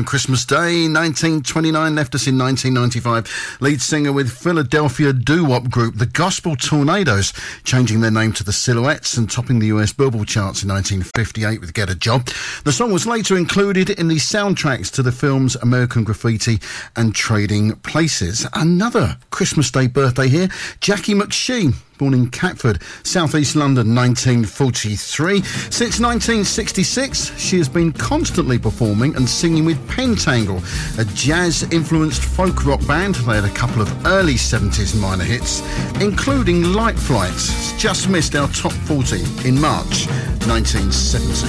Christmas 0.03 0.45
Day 0.45 0.87
1929, 0.87 1.95
left 1.95 2.15
us 2.15 2.27
in 2.27 2.37
1995. 2.37 3.57
Lead 3.61 3.81
singer 3.81 4.11
with 4.11 4.31
Philadelphia 4.31 5.13
doo-wop 5.13 5.69
group 5.69 5.95
The 5.97 6.05
Gospel 6.05 6.55
Tornadoes, 6.55 7.33
changing 7.63 8.01
their 8.01 8.11
name 8.11 8.33
to 8.33 8.43
The 8.43 8.53
Silhouettes 8.53 9.17
and 9.17 9.29
topping 9.29 9.59
the 9.59 9.67
US 9.67 9.93
Billboard 9.93 10.27
charts 10.27 10.63
in 10.63 10.69
1958 10.69 11.59
with 11.59 11.73
Get 11.73 11.89
a 11.89 11.95
Job. 11.95 12.27
The 12.63 12.71
song 12.71 12.91
was 12.91 13.05
later 13.05 13.37
included 13.37 13.89
in 13.89 14.07
the 14.07 14.15
soundtracks 14.15 14.91
to 14.91 15.03
the 15.03 15.11
films 15.11 15.55
American 15.57 16.03
Graffiti 16.03 16.59
and 16.95 17.15
Trading 17.15 17.73
Places. 17.77 18.45
Another 18.53 19.17
Christmas 19.41 19.71
Day 19.71 19.87
birthday 19.87 20.27
here, 20.27 20.49
Jacqui 20.81 21.19
McShee 21.19 21.73
born 21.97 22.13
in 22.13 22.29
Catford, 22.29 22.79
southeast 23.03 23.55
London, 23.55 23.95
1943. 23.95 25.41
Since 25.41 25.99
1966, 25.99 27.39
she 27.39 27.57
has 27.57 27.67
been 27.67 27.91
constantly 27.91 28.59
performing 28.59 29.15
and 29.15 29.27
singing 29.27 29.65
with 29.65 29.79
Pentangle, 29.87 30.61
a 30.99 31.05
jazz-influenced 31.15 32.21
folk 32.23 32.67
rock 32.67 32.85
band. 32.85 33.15
They 33.15 33.33
had 33.33 33.45
a 33.45 33.49
couple 33.55 33.81
of 33.81 34.05
early 34.05 34.35
70s 34.35 34.95
minor 35.01 35.23
hits, 35.23 35.63
including 35.99 36.61
Light 36.73 36.99
Flights. 36.99 37.73
Just 37.81 38.09
missed 38.09 38.35
our 38.35 38.47
top 38.49 38.73
40 38.73 39.23
in 39.47 39.59
March 39.59 40.05
1970. 40.45 41.47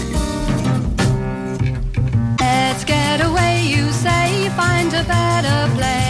Let's 2.40 2.84
get 2.84 3.20
away, 3.20 3.66
you 3.66 3.93
say, 3.93 4.49
find 4.57 4.88
a 4.95 5.05
better 5.05 5.74
place. 5.76 6.01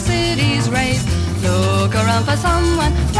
City's 0.00 0.68
race. 0.70 1.04
Look 1.42 1.94
around 1.94 2.24
for 2.24 2.36
someone. 2.36 3.19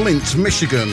Flint, 0.00 0.34
Michigan. 0.38 0.88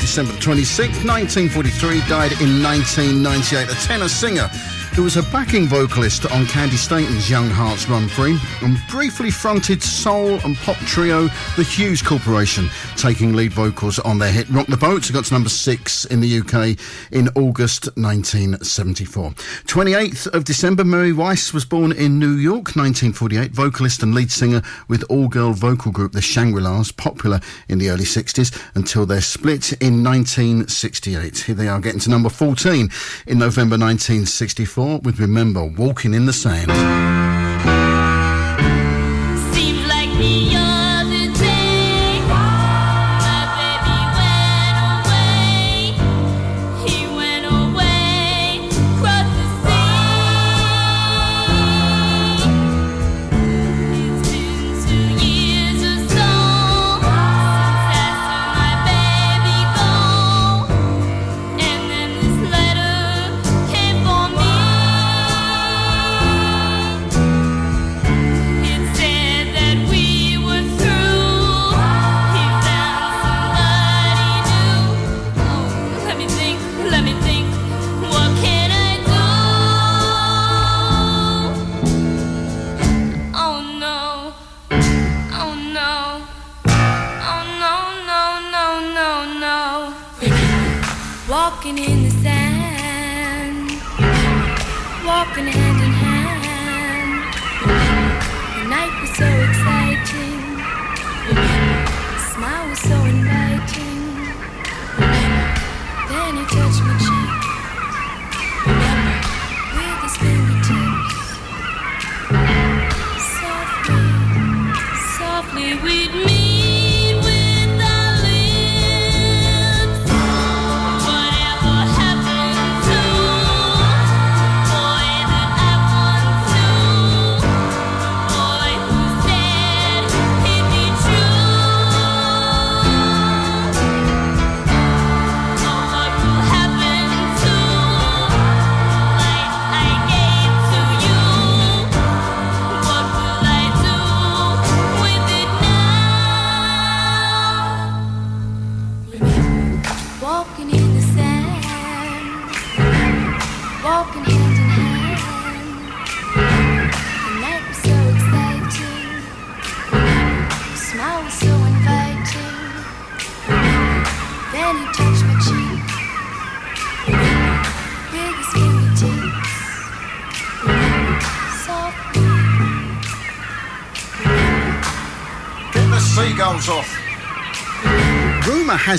December 0.00 0.32
26, 0.40 1.04
1943, 1.04 2.00
died 2.08 2.32
in 2.42 2.60
1998, 2.60 3.70
a 3.70 3.74
tenor 3.86 4.08
singer 4.08 4.50
who 4.94 5.04
was 5.04 5.16
a 5.16 5.22
backing 5.24 5.66
vocalist 5.66 6.26
on 6.26 6.44
Candi 6.44 6.76
Staton's 6.76 7.30
Young 7.30 7.48
Hearts 7.48 7.88
Run 7.88 8.08
Free 8.08 8.38
and 8.60 8.76
briefly 8.90 9.30
fronted 9.30 9.82
soul 9.82 10.38
and 10.44 10.54
pop 10.58 10.76
trio 10.78 11.28
The 11.56 11.62
Hues 11.62 12.02
Corporation, 12.02 12.68
taking 12.96 13.32
lead 13.32 13.52
vocals 13.54 13.98
on 14.00 14.18
their 14.18 14.30
hit 14.30 14.50
Rock 14.50 14.66
the 14.66 14.76
Boat. 14.76 14.96
which 14.96 15.12
got 15.12 15.24
to 15.24 15.32
number 15.32 15.48
six 15.48 16.04
in 16.04 16.20
the 16.20 16.40
UK 16.40 16.78
in 17.10 17.28
August 17.34 17.86
1974. 17.96 19.30
28th 19.30 20.26
of 20.34 20.44
December, 20.44 20.84
Mary 20.84 21.12
Weiss 21.12 21.54
was 21.54 21.64
born 21.64 21.92
in 21.92 22.18
New 22.18 22.36
York, 22.36 22.76
1948, 22.76 23.50
vocalist 23.52 24.02
and 24.02 24.14
lead 24.14 24.30
singer 24.30 24.60
with 24.88 25.04
all 25.04 25.26
girl 25.26 25.52
vocal 25.52 25.90
group 25.90 26.12
The 26.12 26.20
Shangri 26.20 26.60
Las, 26.60 26.92
popular 26.92 27.40
in 27.68 27.78
the 27.78 27.88
early 27.88 28.04
60s 28.04 28.52
until 28.74 29.06
their 29.06 29.22
split 29.22 29.72
in 29.80 30.04
1968. 30.04 31.38
Here 31.38 31.54
they 31.54 31.68
are 31.68 31.80
getting 31.80 32.00
to 32.00 32.10
number 32.10 32.28
14 32.28 32.90
in 33.26 33.38
November 33.38 33.78
1964 33.78 34.81
start 34.82 35.04
with 35.04 35.20
Remember 35.20 35.64
Walking 35.64 36.12
in 36.12 36.26
the 36.26 36.32
Sand. 36.32 37.41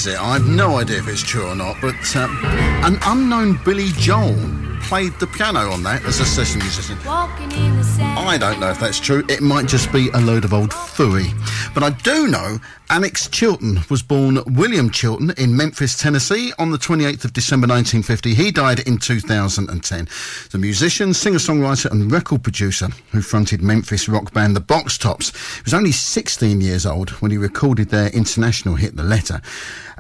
It, 0.05 0.19
I 0.19 0.33
have 0.33 0.47
no 0.47 0.77
idea 0.77 0.97
if 0.97 1.07
it's 1.07 1.21
true 1.21 1.47
or 1.47 1.55
not, 1.55 1.77
but 1.79 2.15
um, 2.15 2.37
an 2.83 2.97
unknown 3.05 3.59
Billy 3.63 3.87
Joel 3.93 4.35
played 4.81 5.13
the 5.19 5.27
piano 5.27 5.71
on 5.71 5.83
that 5.83 6.03
as 6.03 6.19
a 6.19 6.25
session 6.25 6.59
musician. 6.59 6.97
Walking 7.05 7.51
in 7.53 7.77
the 7.77 7.83
sand. 7.83 8.19
I 8.19 8.37
don't 8.37 8.59
know 8.59 8.69
if 8.69 8.79
that's 8.79 8.99
true. 8.99 9.23
It 9.29 9.41
might 9.41 9.65
just 9.65 9.91
be 9.93 10.09
a 10.09 10.19
load 10.19 10.43
of 10.43 10.53
old 10.53 10.71
fooey. 10.71 11.31
But 11.73 11.83
I 11.83 11.89
do 11.89 12.27
know 12.27 12.59
Alex 12.89 13.27
Chilton 13.27 13.79
was 13.89 14.03
born 14.03 14.39
William 14.45 14.91
Chilton 14.91 15.31
in 15.37 15.57
Memphis, 15.57 15.97
Tennessee 15.97 16.53
on 16.59 16.69
the 16.69 16.77
28th 16.77 17.25
of 17.25 17.33
December 17.33 17.65
1950. 17.65 18.35
He 18.35 18.51
died 18.51 18.81
in 18.81 18.99
2010. 18.99 20.07
The 20.51 20.57
musician, 20.59 21.13
singer-songwriter 21.15 21.89
and 21.89 22.11
record 22.11 22.43
producer 22.43 22.89
who 23.11 23.21
fronted 23.21 23.63
Memphis 23.63 24.07
rock 24.07 24.31
band 24.33 24.55
The 24.55 24.61
Box 24.61 24.99
Tops. 24.99 25.31
He 25.55 25.63
was 25.63 25.73
only 25.73 25.91
16 25.91 26.61
years 26.61 26.85
old 26.85 27.09
when 27.21 27.31
he 27.31 27.37
recorded 27.37 27.89
their 27.89 28.09
international 28.09 28.75
hit 28.75 28.95
The 28.95 29.03
Letter. 29.03 29.41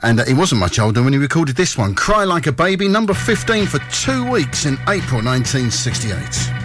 And 0.03 0.19
uh, 0.19 0.25
he 0.25 0.33
wasn't 0.33 0.59
much 0.61 0.77
older 0.77 1.01
when 1.01 1.13
he 1.13 1.19
recorded 1.19 1.55
this 1.55 1.77
one, 1.77 1.95
Cry 1.95 2.23
Like 2.23 2.45
a 2.45 2.51
Baby, 2.51 2.87
number 2.87 3.15
15 3.15 3.65
for 3.65 3.79
two 3.91 4.29
weeks 4.29 4.65
in 4.65 4.73
April 4.87 5.23
1968. 5.23 6.62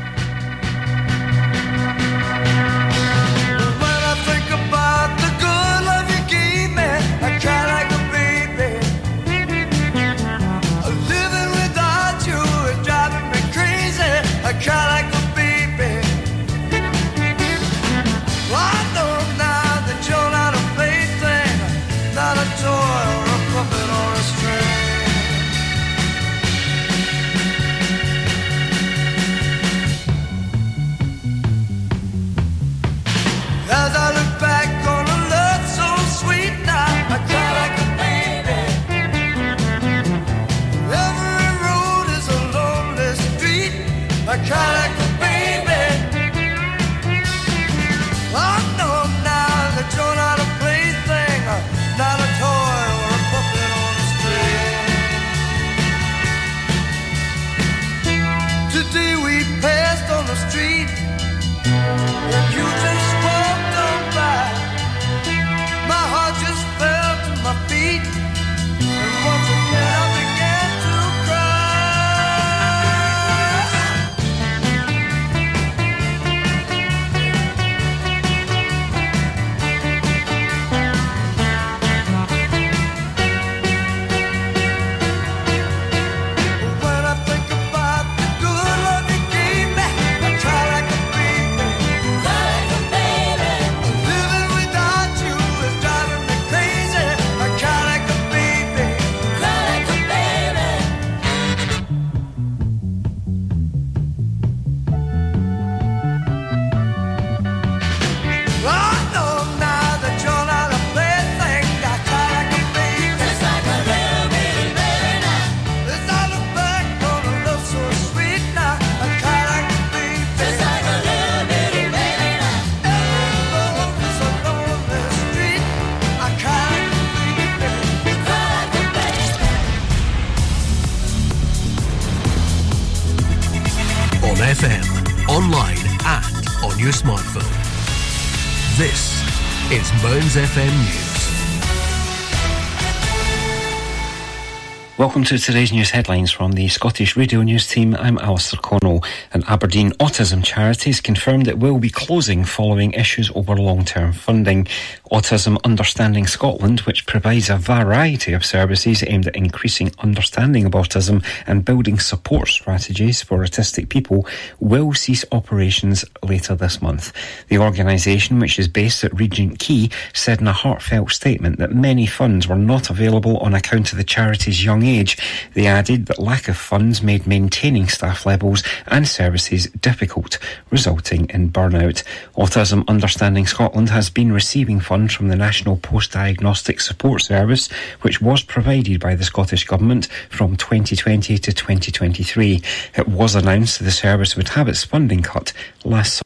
Welcome 145.19 145.37
to 145.37 145.45
today's 145.45 145.73
news 145.73 145.91
headlines 145.91 146.31
from 146.31 146.53
the 146.53 146.69
Scottish 146.69 147.17
Radio 147.17 147.43
News 147.43 147.67
team. 147.67 147.97
I'm 147.97 148.19
Alistair 148.19 148.61
Connell. 148.63 149.03
An 149.33 149.43
Aberdeen 149.49 149.91
autism 149.95 150.45
charity 150.45 150.91
has 150.91 151.01
confirmed 151.01 151.49
it 151.49 151.59
will 151.59 151.79
be 151.79 151.91
closing 151.91 152.45
following 152.45 152.93
issues 152.93 153.29
over 153.35 153.57
long-term 153.57 154.13
funding. 154.13 154.69
Autism 155.11 155.57
Understanding 155.65 156.27
Scotland, 156.27 156.81
which 156.81 157.07
provides 157.07 157.49
a 157.49 157.57
variety 157.57 158.35
of 158.35 158.45
services 158.45 159.03
aimed 159.07 159.27
at 159.27 159.37
increasing 159.37 159.91
understanding 160.01 160.67
of 160.67 160.73
autism 160.73 161.25
and 161.47 161.65
building 161.65 161.99
support 161.99 162.49
strategies 162.49 163.23
for 163.23 163.39
autistic 163.39 163.89
people, 163.89 164.27
will 164.61 164.93
cease 164.93 165.25
operations 165.33 166.05
later 166.23 166.55
this 166.55 166.83
month. 166.83 167.15
The 167.49 167.57
organisation, 167.57 168.39
which 168.39 168.59
is 168.59 168.69
based 168.69 169.03
at 169.03 169.19
Regent 169.19 169.59
Quay, 169.59 169.89
said 170.13 170.43
in 170.43 170.47
a 170.47 170.53
heartfelt 170.53 171.11
statement 171.11 171.59
that 171.59 171.73
many 171.73 172.05
funds 172.05 172.47
were 172.47 172.57
not 172.57 172.91
available 172.91 173.39
on 173.39 173.55
account 173.55 173.93
of 173.93 173.99
the 173.99 174.05
charity's 174.05 174.63
young 174.63 174.83
age. 174.83 175.17
They 175.55 175.67
added 175.67 176.05
that 176.07 176.19
lack 176.19 176.49
of 176.49 176.57
funds 176.59 177.03
made 177.03 177.27
maintaining 177.27 177.89
staff 177.89 178.27
levels 178.27 178.63
and 178.87 179.09
services 179.09 179.71
difficult, 179.81 180.39
resulting 180.71 181.31
in 181.31 181.51
burnout. 181.51 182.05
Autism 182.37 182.87
Understanding 182.89 183.47
Scotland 183.47 183.89
has 183.89 184.11
been 184.11 184.33
receiving 184.33 184.81
funds 184.81 184.98
from 185.07 185.29
the 185.29 185.37
National 185.37 185.77
Post 185.77 186.13
Diagnostic 186.13 186.81
Support 186.81 187.23
Service, 187.23 187.69
which 188.03 188.21
was 188.21 188.43
provided 188.43 189.01
by 189.01 189.15
the 189.15 189.23
Scottish 189.23 189.65
Government 189.65 190.09
from 190.29 190.57
2020 190.57 191.39
to 191.39 191.53
2023. 191.53 192.61
It 192.97 193.07
was 193.07 193.37
announced 193.37 193.85
the 193.85 193.93
service 193.93 194.35
would 194.35 194.49
have 194.51 194.67
its 194.67 194.83
funding 194.83 195.23
cut 195.23 195.53
last 195.85 196.23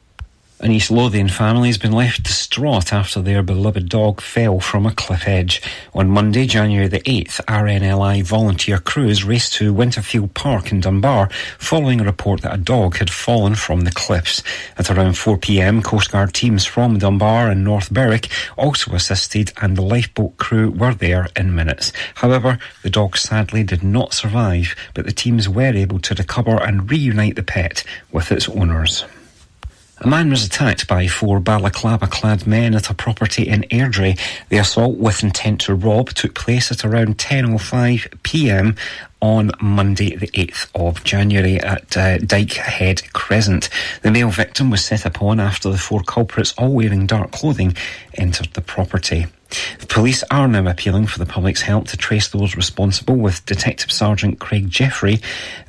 an 0.63 0.71
East 0.71 0.91
Lothian 0.91 1.27
family 1.27 1.67
has 1.67 1.77
been 1.77 1.91
left 1.91 2.23
distraught 2.23 2.93
after 2.93 3.21
their 3.21 3.43
beloved 3.43 3.89
dog 3.89 4.21
fell 4.21 4.61
from 4.61 4.85
a 4.85 4.95
cliff 4.95 5.27
edge. 5.27 5.61
On 5.93 6.09
Monday, 6.09 6.47
January 6.47 6.87
the 6.87 7.01
8th, 7.01 7.41
RNLI 7.47 8.23
volunteer 8.23 8.77
crews 8.77 9.25
raced 9.25 9.55
to 9.55 9.73
Winterfield 9.73 10.33
Park 10.33 10.71
in 10.71 10.79
Dunbar 10.79 11.29
following 11.59 11.99
a 11.99 12.05
report 12.05 12.43
that 12.43 12.53
a 12.53 12.57
dog 12.57 12.95
had 12.95 13.09
fallen 13.09 13.55
from 13.55 13.81
the 13.81 13.91
cliffs. 13.91 14.41
At 14.77 14.89
around 14.89 15.15
4pm, 15.15 15.83
Coastguard 15.83 16.31
teams 16.31 16.65
from 16.65 16.97
Dunbar 16.97 17.49
and 17.49 17.65
North 17.65 17.91
Berwick 17.91 18.29
also 18.57 18.93
assisted 18.93 19.51
and 19.61 19.75
the 19.75 19.81
lifeboat 19.81 20.37
crew 20.37 20.71
were 20.71 20.93
there 20.93 21.27
in 21.35 21.53
minutes. 21.53 21.91
However, 22.15 22.57
the 22.83 22.89
dog 22.89 23.17
sadly 23.17 23.63
did 23.63 23.83
not 23.83 24.13
survive, 24.13 24.75
but 24.93 25.05
the 25.05 25.11
teams 25.11 25.49
were 25.49 25.73
able 25.73 25.99
to 25.99 26.15
recover 26.15 26.55
and 26.63 26.89
reunite 26.89 27.35
the 27.35 27.43
pet 27.43 27.83
with 28.13 28.31
its 28.31 28.47
owners. 28.47 29.03
A 30.03 30.07
man 30.07 30.29
was 30.29 30.43
attacked 30.45 30.85
by 30.85 31.07
four 31.07 31.39
balaclava 31.39 32.07
clad 32.07 32.45
men 32.45 32.75
at 32.75 32.89
a 32.89 32.93
property 32.93 33.47
in 33.47 33.61
Airdrie. 33.71 34.19
The 34.49 34.57
assault 34.57 34.97
with 34.97 35.23
intent 35.23 35.61
to 35.61 35.75
rob 35.75 36.09
took 36.09 36.35
place 36.35 36.73
at 36.73 36.83
around 36.83 37.17
10.05 37.19 38.21
pm 38.21 38.75
on 39.21 39.51
Monday, 39.61 40.17
the 40.17 40.27
8th 40.27 40.67
of 40.75 41.05
January 41.05 41.57
at 41.57 41.95
uh, 41.95 42.17
Dykehead 42.17 43.13
Crescent. 43.13 43.69
The 44.01 44.11
male 44.11 44.29
victim 44.29 44.69
was 44.69 44.83
set 44.83 45.05
upon 45.05 45.39
after 45.39 45.69
the 45.69 45.77
four 45.77 46.03
culprits, 46.03 46.53
all 46.57 46.73
wearing 46.73 47.07
dark 47.07 47.31
clothing, 47.31 47.77
entered 48.15 48.53
the 48.55 48.61
property. 48.61 49.27
The 49.79 49.87
police 49.87 50.23
are 50.31 50.47
now 50.47 50.67
appealing 50.67 51.07
for 51.07 51.19
the 51.19 51.25
public's 51.25 51.61
help 51.61 51.87
to 51.89 51.97
trace 51.97 52.27
those 52.27 52.55
responsible, 52.55 53.15
with 53.15 53.45
Detective 53.45 53.91
Sergeant 53.91 54.39
Craig 54.39 54.69
Jeffrey 54.69 55.19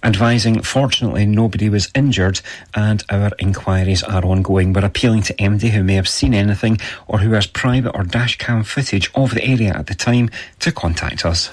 advising, 0.02 0.62
fortunately, 0.62 1.26
nobody 1.26 1.68
was 1.68 1.90
injured 1.94 2.40
and 2.74 3.02
our 3.10 3.30
inquiries 3.38 4.02
are 4.02 4.24
ongoing. 4.24 4.72
We're 4.72 4.84
appealing 4.84 5.22
to 5.22 5.34
MD 5.34 5.70
who 5.70 5.82
may 5.82 5.94
have 5.94 6.08
seen 6.08 6.34
anything 6.34 6.78
or 7.06 7.18
who 7.18 7.32
has 7.32 7.46
private 7.46 7.94
or 7.94 8.04
dashcam 8.04 8.64
footage 8.64 9.10
of 9.14 9.34
the 9.34 9.44
area 9.44 9.72
at 9.74 9.86
the 9.86 9.94
time 9.94 10.30
to 10.60 10.72
contact 10.72 11.24
us. 11.24 11.50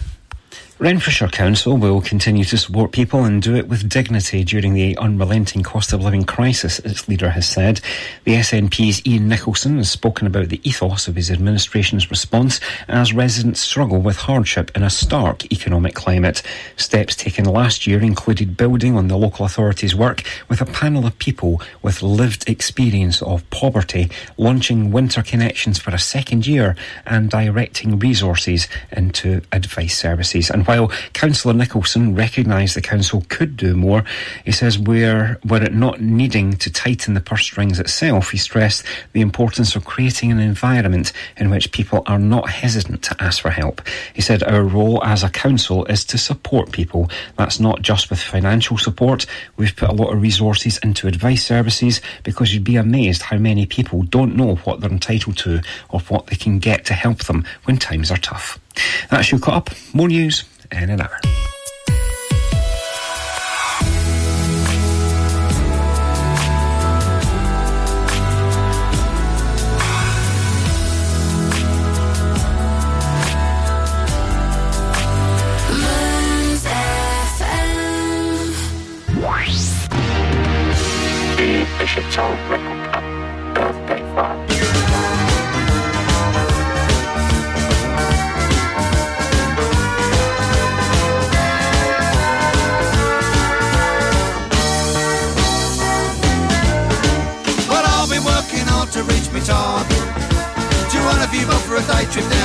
Renfrewshire 0.82 1.28
Council 1.28 1.78
will 1.78 2.02
continue 2.02 2.44
to 2.44 2.58
support 2.58 2.92
people 2.92 3.24
and 3.24 3.40
do 3.40 3.56
it 3.56 3.68
with 3.68 3.88
dignity 3.88 4.44
during 4.44 4.74
the 4.74 4.98
unrelenting 4.98 5.62
cost 5.62 5.94
of 5.94 6.02
living 6.02 6.24
crisis, 6.24 6.80
its 6.80 7.08
leader 7.08 7.30
has 7.30 7.48
said. 7.48 7.80
The 8.24 8.38
SNP's 8.38 9.04
Iain 9.06 9.30
Nicolson 9.30 9.78
has 9.78 9.92
spoken 9.92 10.26
about 10.26 10.50
the 10.50 10.60
ethos 10.68 11.08
of 11.08 11.16
his 11.16 11.30
administration's 11.30 12.10
response 12.10 12.60
as 12.88 13.14
residents 13.14 13.62
struggle 13.62 14.02
with 14.02 14.18
hardship 14.18 14.72
in 14.74 14.82
a 14.82 14.90
stark 14.90 15.46
economic 15.54 15.94
climate. 15.94 16.42
Steps 16.78 17.16
taken 17.16 17.46
last 17.46 17.86
year 17.86 18.02
included 18.02 18.58
building 18.58 18.98
on 18.98 19.08
the 19.08 19.18
local 19.18 19.46
authority's 19.46 19.94
work 19.94 20.24
with 20.50 20.62
a 20.62 20.66
panel 20.66 21.06
of 21.06 21.16
people 21.20 21.62
with 21.84 22.02
lived 22.02 22.50
experience 22.50 23.22
of 23.22 23.48
poverty, 23.52 24.10
launching 24.36 24.90
winter 24.90 25.22
connections 25.22 25.78
for 25.78 25.92
a 25.92 26.00
second 26.00 26.48
year, 26.48 26.76
and 27.06 27.30
directing 27.30 28.00
resources 28.00 28.68
into 28.92 29.44
advice 29.52 29.96
services. 29.96 30.50
And 30.50 30.66
while 30.72 30.88
Councillor 31.12 31.54
Nicolson 31.54 32.18
recognised 32.18 32.78
the 32.78 32.82
council 32.82 33.26
could 33.28 33.58
do 33.58 33.76
more, 33.76 34.06
he 34.46 34.54
says 34.54 34.80
were, 34.80 35.38
were 35.46 35.62
it 35.62 35.74
not 35.74 36.00
needing 36.00 36.54
to 36.54 36.72
tighten 36.72 37.14
the 37.14 37.20
purse 37.20 37.44
strings 37.44 37.78
itself, 37.78 38.32
he 38.32 38.38
stressed 38.38 38.86
the 39.12 39.20
importance 39.20 39.76
of 39.76 39.84
creating 39.84 40.32
an 40.32 40.40
environment 40.40 41.12
in 41.36 41.50
which 41.50 41.74
people 41.74 42.04
are 42.06 42.18
not 42.18 42.50
hesitant 42.50 43.04
to 43.04 43.16
ask 43.22 43.42
for 43.42 43.50
help. 43.50 43.82
He 44.14 44.22
said 44.22 44.44
our 44.44 44.64
role 44.64 45.04
as 45.04 45.24
a 45.24 45.30
council 45.30 45.84
is 45.88 46.06
to 46.06 46.18
support 46.18 46.72
people. 46.72 47.10
That's 47.38 47.60
not 47.60 47.82
just 47.82 48.10
with 48.10 48.22
financial 48.22 48.78
support. 48.78 49.26
We've 49.58 49.76
put 49.76 49.90
a 49.90 49.94
lot 49.94 50.14
of 50.14 50.22
resources 50.22 50.78
into 50.78 51.08
advice 51.08 51.46
services 51.46 52.00
because 52.24 52.54
you'd 52.54 52.64
be 52.64 52.78
amazed 52.78 53.24
how 53.24 53.38
many 53.38 53.66
people 53.66 54.04
don't 54.04 54.38
know 54.38 54.56
what 54.56 54.80
they're 54.80 54.90
entitled 54.90 55.36
to 55.40 55.60
or 55.90 56.00
what 56.00 56.28
they 56.28 56.38
can 56.38 56.60
get 56.60 56.86
to 56.86 56.94
help 56.94 57.26
them 57.26 57.44
when 57.66 57.76
times 57.76 58.10
are 58.10 58.18
tough. 58.18 58.58
That's 59.10 59.32
you 59.32 59.40
caught 59.40 59.56
up. 59.56 59.70
More 59.94 60.08
news 60.08 60.46
in 60.72 60.90
an 60.90 61.02
hour. 61.02 61.20
Moons 75.72 76.64
FM. 76.66 77.52
Bishop 81.80 82.04
Charles 82.12 82.40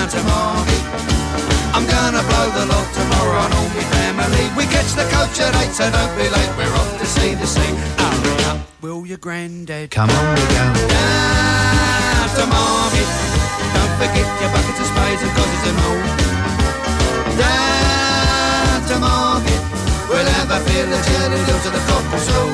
down 0.07 0.23
to 0.23 0.29
Margate? 0.29 0.87
I'm 1.75 1.87
gonna 1.87 2.23
blow 2.23 2.47
the 2.55 2.67
lot 2.67 2.89
tomorrow 2.95 3.39
on 3.45 3.53
all 3.53 3.69
my 3.75 3.85
family. 3.95 4.45
We 4.57 4.65
catch 4.71 4.93
the 4.95 5.05
coach 5.11 5.41
at 5.41 5.55
eight, 5.63 5.73
so 5.73 5.91
don't 5.91 6.15
be 6.17 6.29
late. 6.29 6.53
We're 6.57 6.75
off 6.75 6.99
to 6.99 7.07
see 7.07 7.35
the 7.35 7.47
sea. 7.47 7.75
Hurry 7.99 8.45
up, 8.51 8.59
will 8.83 9.07
your 9.07 9.19
granddad? 9.19 9.91
Come 9.91 10.11
on, 10.11 10.35
we 10.35 10.43
go 10.55 10.65
down 10.89 12.29
to 12.39 12.45
Margate. 12.47 13.13
Don't 13.75 13.95
forget 13.99 14.27
your 14.41 14.51
buckets 14.55 14.81
of 14.81 14.87
spades 14.87 15.23
and 15.23 15.33
causes 15.37 15.63
and 15.71 15.79
all. 15.87 16.03
Down 17.43 18.79
to 18.91 18.97
Margate. 19.03 19.65
We'll 20.09 20.31
have 20.39 20.51
a 20.51 20.61
fill 20.71 20.93
of 20.97 21.03
jelly 21.07 21.41
to 21.65 21.71
the 21.77 21.83
cockle 21.89 22.23
soul 22.31 22.53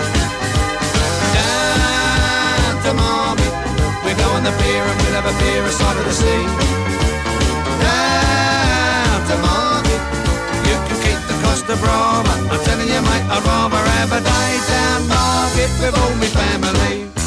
down 1.36 2.74
to 2.84 2.92
Margate. 2.94 3.56
We 4.04 4.10
go 4.14 4.28
on 4.36 4.42
the 4.42 4.54
pier 4.56 4.82
and 4.82 4.96
we'll 5.02 5.16
have 5.20 5.28
a 5.28 5.36
beer 5.38 5.62
aside 5.64 5.96
of 6.00 6.04
the 6.04 6.12
sea. 6.12 6.91
To 9.32 9.38
Margate. 9.38 10.04
You 10.68 10.76
can 10.84 10.96
keep 11.00 11.20
the 11.26 11.32
Costa 11.42 11.74
Brava. 11.80 12.28
I'm 12.52 12.64
telling 12.66 12.86
you, 12.86 13.00
mate, 13.00 13.24
I'd 13.32 13.42
rather 13.42 13.82
have 13.96 14.12
a 14.12 14.20
day 14.20 14.52
down 14.68 15.08
Margate 15.08 15.72
with 15.80 15.96
all 15.96 16.14
my 16.16 16.26
family. 16.26 17.21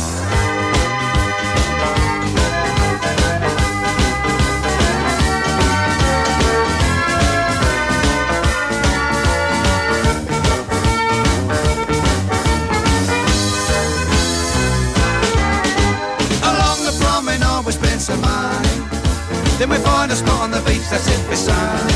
Then 19.58 19.70
we 19.70 19.78
find 19.78 20.12
a 20.12 20.16
spot 20.16 20.42
on 20.42 20.52
the 20.52 20.60
beach 20.68 20.84
that's 20.92 21.08
in 21.08 21.16
sunny. 21.36 21.96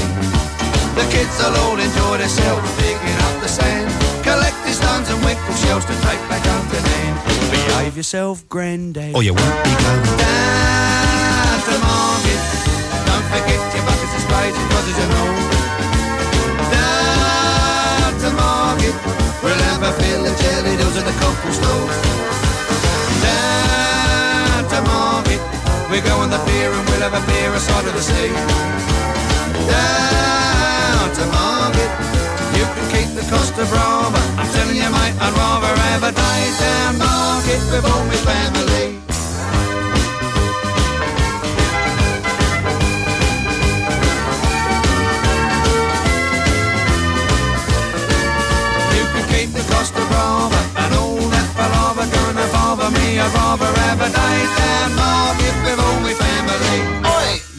The 0.95 1.03
kids 1.11 1.35
will 1.43 1.55
all 1.59 1.75
enjoy 1.75 2.15
themselves 2.15 2.63
digging 2.79 3.19
up 3.27 3.35
the 3.43 3.49
sand. 3.49 3.91
Collecting 4.23 4.71
stones 4.71 5.09
and 5.11 5.19
winkle 5.27 5.55
shells 5.67 5.83
to 5.83 5.95
take 6.07 6.23
back 6.31 6.39
home 6.47 6.67
to 6.71 6.79
Nan. 6.79 7.13
Behave 7.51 7.97
yourself, 7.97 8.47
granddad. 8.47 9.13
Or 9.13 9.23
you 9.23 9.33
won't 9.33 9.63
be 9.67 9.75
going 9.75 10.07
down 10.23 11.59
to 11.67 11.75
Margate. 11.83 12.45
Don't 13.03 13.27
forget 13.27 13.59
your 13.75 13.83
buckets 13.83 14.13
of 14.15 14.21
spades 14.23 14.55
and 14.55 14.67
brothers 14.71 14.99
and 15.03 15.11
all. 15.19 15.35
Down 16.71 18.11
to 18.23 18.29
Margate. 18.39 18.99
We'll 19.43 19.63
have 19.67 19.83
a 19.83 19.91
fill 19.99 20.23
of 20.23 20.35
jelly 20.39 20.77
dills 20.79 20.95
at 20.95 21.03
the 21.03 21.15
cockle 21.19 21.51
store 21.51 22.38
We 25.99 26.07
go 26.07 26.15
on 26.15 26.29
the 26.29 26.39
pier 26.47 26.71
and 26.71 26.87
we'll 26.87 27.01
have 27.01 27.13
a 27.13 27.19
beer 27.27 27.53
aside 27.53 27.85
of 27.85 27.93
the 27.93 28.01
sea. 28.01 28.31
Down 29.67 31.11
to 31.11 31.25
Margate. 31.27 31.95
You 32.55 32.63
can 32.71 32.85
keep 32.87 33.09
the 33.19 33.27
Costa 33.29 33.65
Brava. 33.65 34.17
I'm 34.39 34.47
telling 34.53 34.77
you, 34.77 34.89
mate, 34.95 35.15
I'd 35.19 35.33
rather 35.35 35.75
have 35.91 36.03
a 36.03 36.13
day 36.13 36.41
down 36.57 36.99
Margate 36.99 37.65
with 37.73 37.83
all 37.83 38.05
my 38.05 38.15
family. 38.15 39.08
Rather 54.13 54.45
have 54.59 55.39
if 55.39 55.55
day 55.65 55.75
down 55.75 55.79
only 55.79 56.13
with 56.13 56.38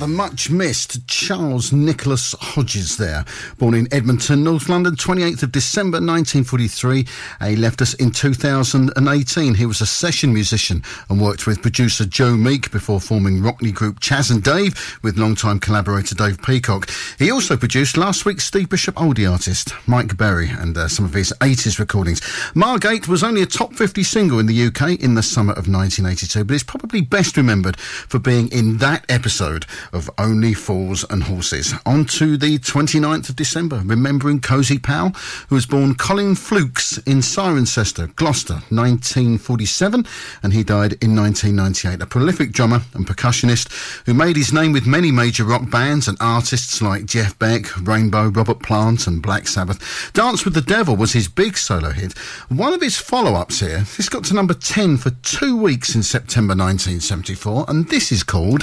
The 0.01 0.09
much 0.09 0.49
missed 0.49 1.07
Charles 1.09 1.75
Nicholas 1.75 2.35
Hodges 2.41 2.97
there, 2.97 3.23
born 3.59 3.75
in 3.75 3.87
Edmonton, 3.93 4.43
North 4.43 4.71
London, 4.71 4.97
28th 4.97 5.43
of 5.43 5.53
December 5.53 5.97
1943. 5.97 7.07
Uh, 7.39 7.47
He 7.49 7.57
left 7.57 7.83
us 7.83 7.93
in 7.93 8.11
2018. 8.11 9.55
He 9.57 9.67
was 9.67 9.83
a 9.83 9.87
session 9.87 10.33
musician 10.33 10.83
and 11.11 11.21
worked 11.21 11.47
with 11.47 11.61
producer 11.61 12.07
Joe 12.07 12.35
Meek 12.35 12.71
before 12.71 12.99
forming 12.99 13.43
Rockney 13.43 13.75
group 13.75 14.01
Chas 14.01 14.31
and 14.31 14.43
Dave 14.43 14.99
with 15.03 15.19
longtime 15.19 15.61
collaborator 15.61 16.15
Dave 16.15 16.41
Peacock. 16.41 16.89
He 17.19 17.31
also 17.31 17.59
produced 17.59 17.99
last 17.99 18.25
week's 18.25 18.45
Steve 18.45 18.71
Bishop 18.71 18.95
oldie 18.95 19.31
artist 19.31 19.75
Mike 19.87 20.17
Berry 20.17 20.49
and 20.49 20.79
uh, 20.79 20.89
some 20.89 21.05
of 21.05 21.13
his 21.13 21.31
80s 21.43 21.79
recordings. 21.79 22.23
Margate 22.55 23.07
was 23.07 23.23
only 23.23 23.43
a 23.43 23.47
top 23.47 23.75
50 23.75 24.03
single 24.03 24.39
in 24.39 24.47
the 24.47 24.65
UK 24.69 24.99
in 24.99 25.15
the 25.15 25.23
summer 25.23 25.53
of 25.53 25.69
1982, 25.69 26.45
but 26.45 26.57
is 26.57 26.65
probably 26.65 27.03
best 27.03 27.37
remembered 27.37 27.79
for 27.79 28.19
being 28.19 28.49
in 28.51 28.79
that 28.79 29.05
episode 29.11 29.67
of 29.93 30.11
Only 30.19 30.55
Fools 30.55 31.05
and 31.11 31.23
Horses. 31.23 31.75
On 31.87 32.05
to 32.07 32.37
the 32.37 32.59
29th 32.59 33.29
of 33.29 33.37
December, 33.37 33.83
remembering 33.85 34.41
Cozy 34.41 34.79
Powell, 34.79 35.11
who 35.49 35.55
was 35.55 35.67
born 35.67 35.95
Colin 35.95 36.35
Flooks 36.35 36.99
in 36.99 37.19
Cirencester, 37.19 38.15
Gloucester, 38.17 38.63
1947, 38.71 40.07
and 40.43 40.53
he 40.53 40.63
died 40.63 40.93
in 41.03 41.17
1998. 41.17 42.03
A 42.03 42.07
prolific 42.07 42.53
drummer 42.53 42.83
and 42.95 43.07
percussionist 43.07 44.05
who 44.07 44.15
made 44.15 44.37
his 44.37 44.53
name 44.53 44.73
with 44.73 44.87
many 44.87 45.11
major 45.11 45.45
rock 45.45 45.71
bands 45.71 46.09
and 46.09 46.17
artists 46.21 46.81
like 46.81 47.07
Jeff 47.07 47.39
Beck, 47.39 47.77
Rainbow, 47.87 48.29
Robert 48.29 48.63
Plant, 48.63 49.07
and 49.07 49.23
Black 49.23 49.49
Sabbath. 49.49 50.11
Dance 50.13 50.45
with 50.45 50.55
the 50.55 50.61
Devil 50.61 50.97
was 50.97 51.13
his 51.13 51.29
big 51.29 51.57
solo 51.57 51.91
hit. 51.91 52.17
One 52.49 52.73
of 52.73 52.81
his 52.81 52.99
follow 52.99 53.35
ups 53.35 53.61
here, 53.61 53.85
this 53.97 54.09
got 54.09 54.25
to 54.25 54.35
number 54.35 54.55
10 54.55 54.97
for 54.99 55.11
two 55.23 55.57
weeks 55.57 55.95
in 55.95 56.03
September 56.03 56.53
1974, 56.53 57.67
and 57.69 57.89
this 57.89 58.13
is 58.13 58.23
called. 58.23 58.63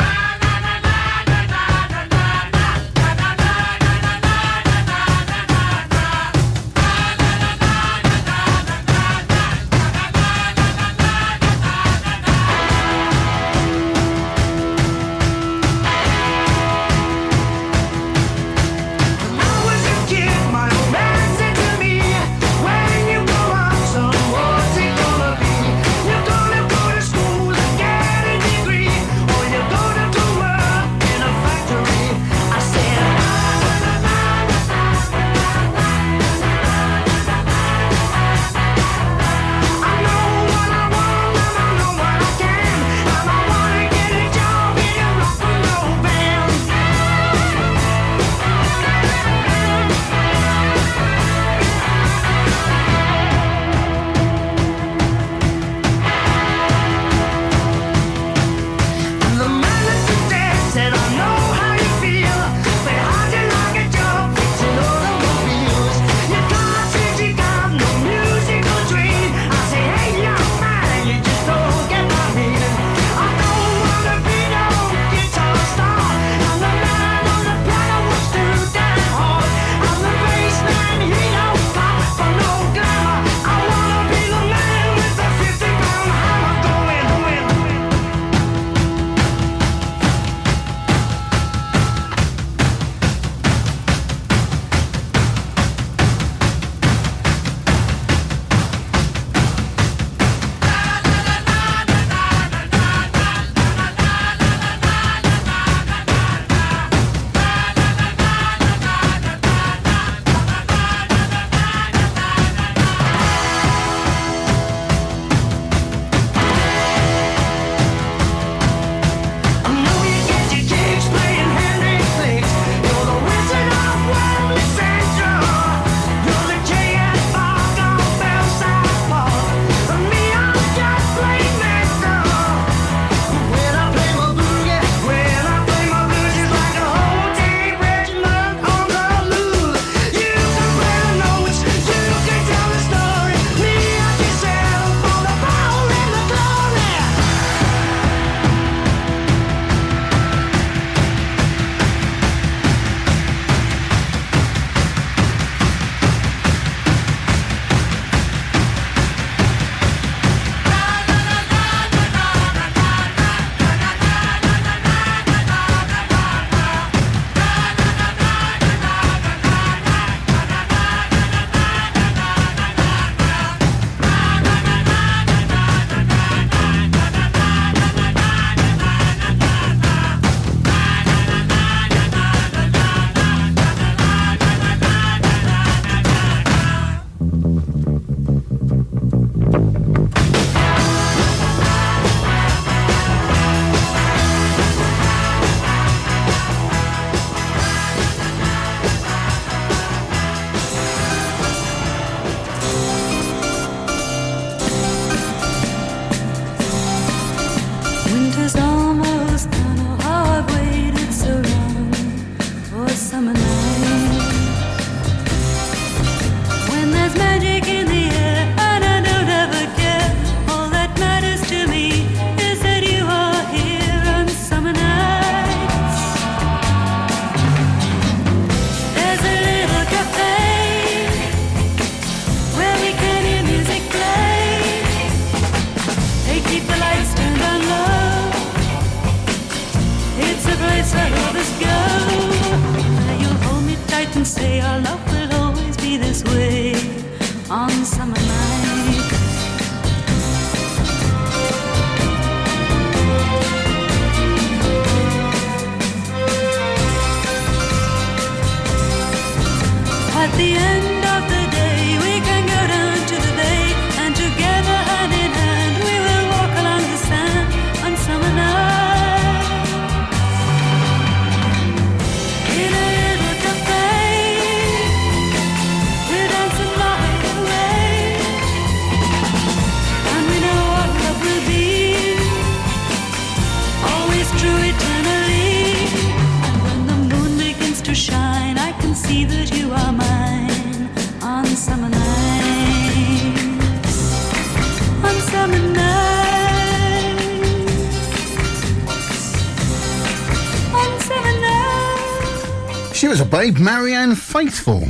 Babe, 303.38 303.60
Marianne 303.60 304.16
Faithfull. 304.16 304.87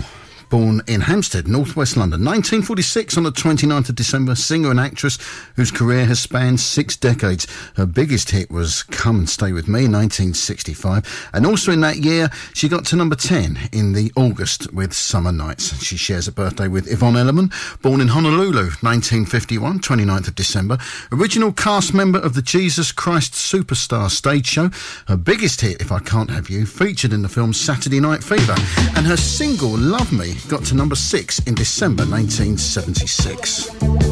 Hampstead, 1.17 1.47
northwest 1.47 1.97
London, 1.97 2.23
1946 2.23 3.17
on 3.17 3.23
the 3.23 3.31
29th 3.31 3.89
of 3.89 3.95
December, 3.95 4.35
singer 4.35 4.69
and 4.69 4.79
actress 4.79 5.17
whose 5.55 5.71
career 5.71 6.05
has 6.05 6.19
spanned 6.19 6.59
six 6.59 6.95
decades. 6.95 7.47
Her 7.75 7.87
biggest 7.87 8.29
hit 8.29 8.51
was 8.51 8.83
Come 8.83 9.17
and 9.17 9.27
Stay 9.27 9.51
With 9.51 9.67
Me, 9.67 9.87
1965. 9.87 11.29
And 11.33 11.47
also 11.47 11.71
in 11.71 11.81
that 11.81 11.97
year, 11.97 12.29
she 12.53 12.69
got 12.69 12.85
to 12.85 12.95
number 12.95 13.15
10 13.15 13.69
in 13.73 13.93
the 13.93 14.11
August 14.15 14.71
with 14.71 14.93
Summer 14.93 15.31
Nights. 15.31 15.83
She 15.83 15.97
shares 15.97 16.27
a 16.27 16.31
birthday 16.31 16.67
with 16.67 16.87
Yvonne 16.87 17.17
Elliman, 17.17 17.51
born 17.81 17.99
in 17.99 18.09
Honolulu, 18.09 18.65
1951, 18.81 19.79
29th 19.79 20.27
of 20.27 20.35
December. 20.35 20.77
Original 21.11 21.51
cast 21.51 21.95
member 21.95 22.19
of 22.19 22.35
the 22.35 22.43
Jesus 22.43 22.91
Christ 22.91 23.33
Superstar 23.33 24.11
stage 24.11 24.45
show. 24.45 24.69
Her 25.07 25.17
biggest 25.17 25.61
hit, 25.61 25.81
If 25.81 25.91
I 25.91 25.97
Can't 25.97 26.29
Have 26.29 26.51
You, 26.51 26.67
featured 26.67 27.11
in 27.11 27.23
the 27.23 27.29
film 27.29 27.53
Saturday 27.53 27.99
Night 27.99 28.23
Fever. 28.23 28.55
And 28.95 29.07
her 29.07 29.17
single, 29.17 29.75
Love 29.75 30.13
Me, 30.13 30.35
got 30.47 30.63
to 30.65 30.75
number 30.75 30.95
six 31.07 31.39
in 31.47 31.55
December 31.55 32.03
1976. 32.03 33.71
Love 33.81 34.07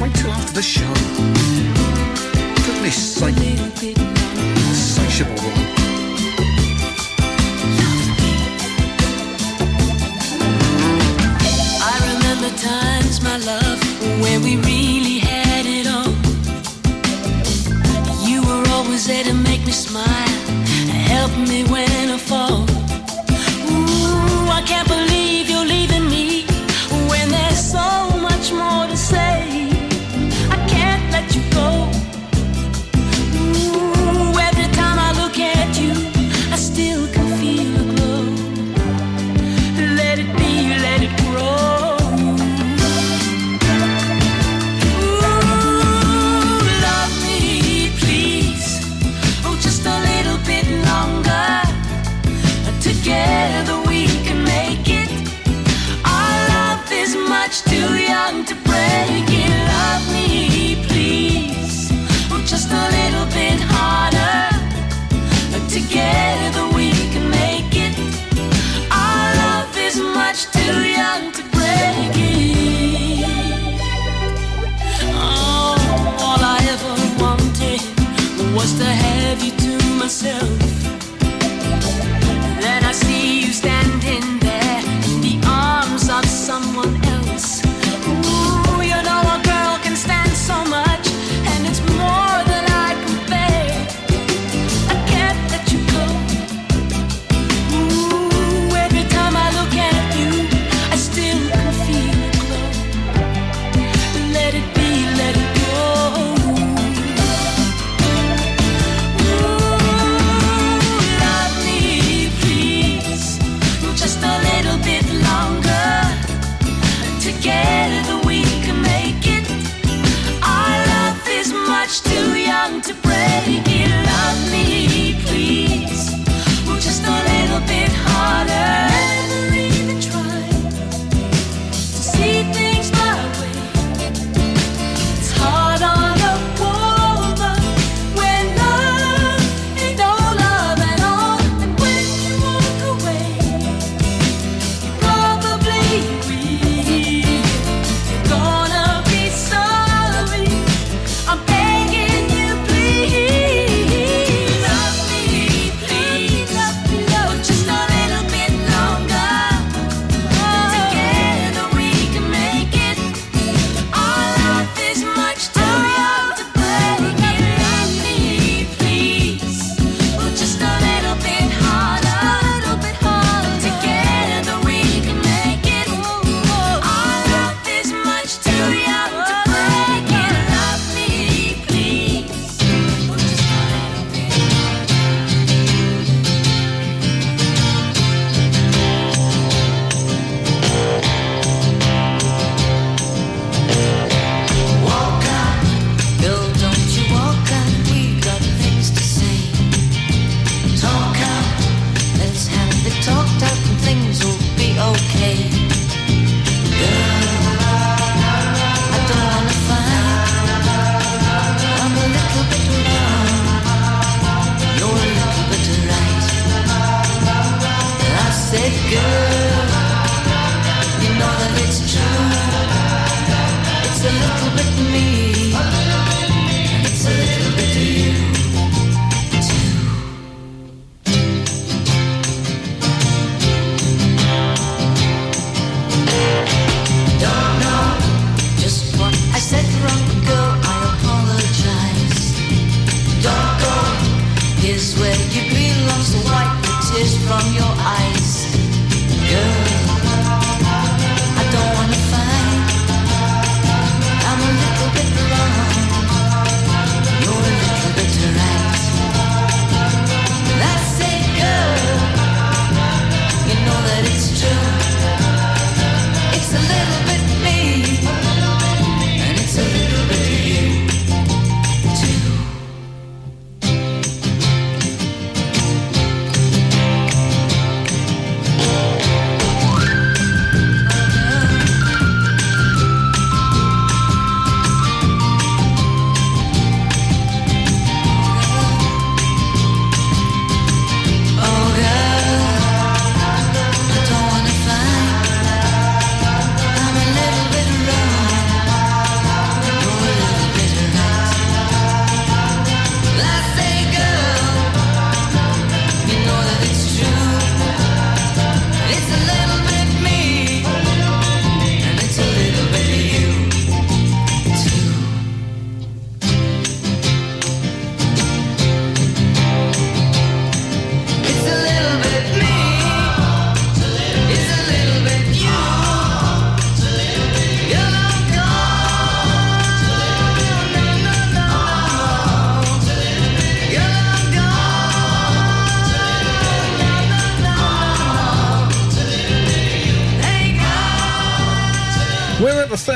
Wait 0.00 0.14
till 0.14 0.30
after 0.30 0.54
the 0.54 0.62
show. 0.62 0.94
Goodness 2.64 2.96
sake. 2.96 3.36
Insatiable 4.70 5.49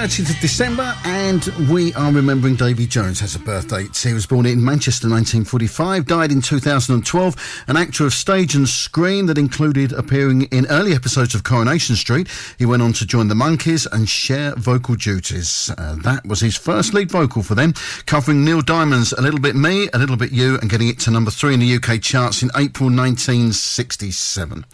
30 0.06 0.38
december 0.42 0.94
and 1.24 1.46
we 1.70 1.94
are 1.94 2.12
remembering 2.12 2.54
Davy 2.54 2.86
Jones 2.86 3.18
has 3.20 3.34
a 3.34 3.38
birthday. 3.38 3.86
He 3.94 4.12
was 4.12 4.26
born 4.26 4.44
in 4.44 4.62
Manchester 4.62 5.08
1945, 5.08 6.04
died 6.04 6.30
in 6.30 6.42
2012, 6.42 7.64
an 7.66 7.78
actor 7.78 8.04
of 8.04 8.12
stage 8.12 8.54
and 8.54 8.68
screen 8.68 9.24
that 9.26 9.38
included 9.38 9.94
appearing 9.94 10.42
in 10.52 10.66
early 10.66 10.92
episodes 10.92 11.34
of 11.34 11.42
Coronation 11.42 11.96
Street. 11.96 12.28
He 12.58 12.66
went 12.66 12.82
on 12.82 12.92
to 12.94 13.06
join 13.06 13.28
the 13.28 13.34
Monkees 13.34 13.86
and 13.90 14.06
share 14.06 14.54
vocal 14.56 14.96
duties. 14.96 15.70
Uh, 15.78 15.96
that 16.02 16.26
was 16.26 16.40
his 16.40 16.58
first 16.58 16.92
lead 16.92 17.10
vocal 17.10 17.42
for 17.42 17.54
them, 17.54 17.72
covering 18.04 18.44
Neil 18.44 18.60
Diamond's 18.60 19.14
A 19.14 19.22
Little 19.22 19.40
Bit 19.40 19.56
Me, 19.56 19.88
A 19.94 19.98
Little 19.98 20.16
Bit 20.16 20.30
You, 20.30 20.58
and 20.60 20.68
getting 20.68 20.88
it 20.88 20.98
to 21.00 21.10
number 21.10 21.30
three 21.30 21.54
in 21.54 21.60
the 21.60 21.76
UK 21.76 22.02
charts 22.02 22.42
in 22.42 22.50
April 22.54 22.90
1967. 22.90 24.66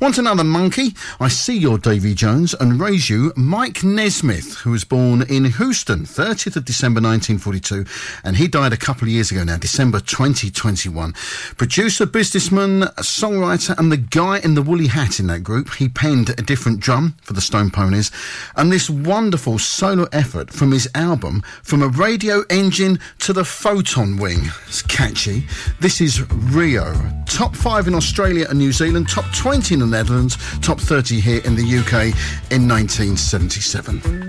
Want 0.00 0.16
another 0.16 0.44
monkey? 0.44 0.94
I 1.20 1.28
see 1.28 1.58
your 1.58 1.76
Davy 1.76 2.14
Jones 2.14 2.54
and 2.54 2.80
raise 2.80 3.10
you 3.10 3.34
Mike 3.36 3.84
Nesmith, 3.84 4.54
who 4.58 4.70
was 4.70 4.84
born 4.84 5.20
in 5.22 5.44
Houston, 5.44 5.97
30th 6.04 6.56
of 6.56 6.64
December 6.64 7.00
1942, 7.00 7.84
and 8.24 8.36
he 8.36 8.48
died 8.48 8.72
a 8.72 8.76
couple 8.76 9.04
of 9.06 9.12
years 9.12 9.30
ago 9.30 9.44
now, 9.44 9.56
December 9.56 10.00
2021. 10.00 11.12
Producer, 11.56 12.06
businessman, 12.06 12.82
songwriter, 12.98 13.78
and 13.78 13.90
the 13.90 13.96
guy 13.96 14.38
in 14.38 14.54
the 14.54 14.62
woolly 14.62 14.88
hat 14.88 15.20
in 15.20 15.26
that 15.28 15.42
group. 15.42 15.74
He 15.74 15.88
penned 15.88 16.30
a 16.30 16.42
different 16.42 16.80
drum 16.80 17.14
for 17.22 17.32
the 17.32 17.40
Stone 17.40 17.70
Poneys, 17.70 18.10
and 18.56 18.72
this 18.72 18.90
wonderful 18.90 19.58
solo 19.58 20.06
effort 20.12 20.50
from 20.52 20.72
his 20.72 20.88
album, 20.94 21.42
From 21.62 21.82
a 21.82 21.88
Radio 21.88 22.42
Engine 22.50 22.98
to 23.20 23.32
the 23.32 23.44
Photon 23.44 24.16
Wing. 24.16 24.40
It's 24.66 24.82
catchy. 24.82 25.46
This 25.80 26.00
is 26.00 26.22
Rio. 26.30 26.94
Top 27.26 27.54
five 27.54 27.86
in 27.86 27.94
Australia 27.94 28.46
and 28.48 28.58
New 28.58 28.72
Zealand, 28.72 29.08
top 29.08 29.24
20 29.34 29.74
in 29.74 29.80
the 29.80 29.86
Netherlands, 29.86 30.36
top 30.60 30.80
30 30.80 31.20
here 31.20 31.42
in 31.44 31.54
the 31.54 31.62
UK 31.62 32.14
in 32.50 32.66
1977. 32.68 34.28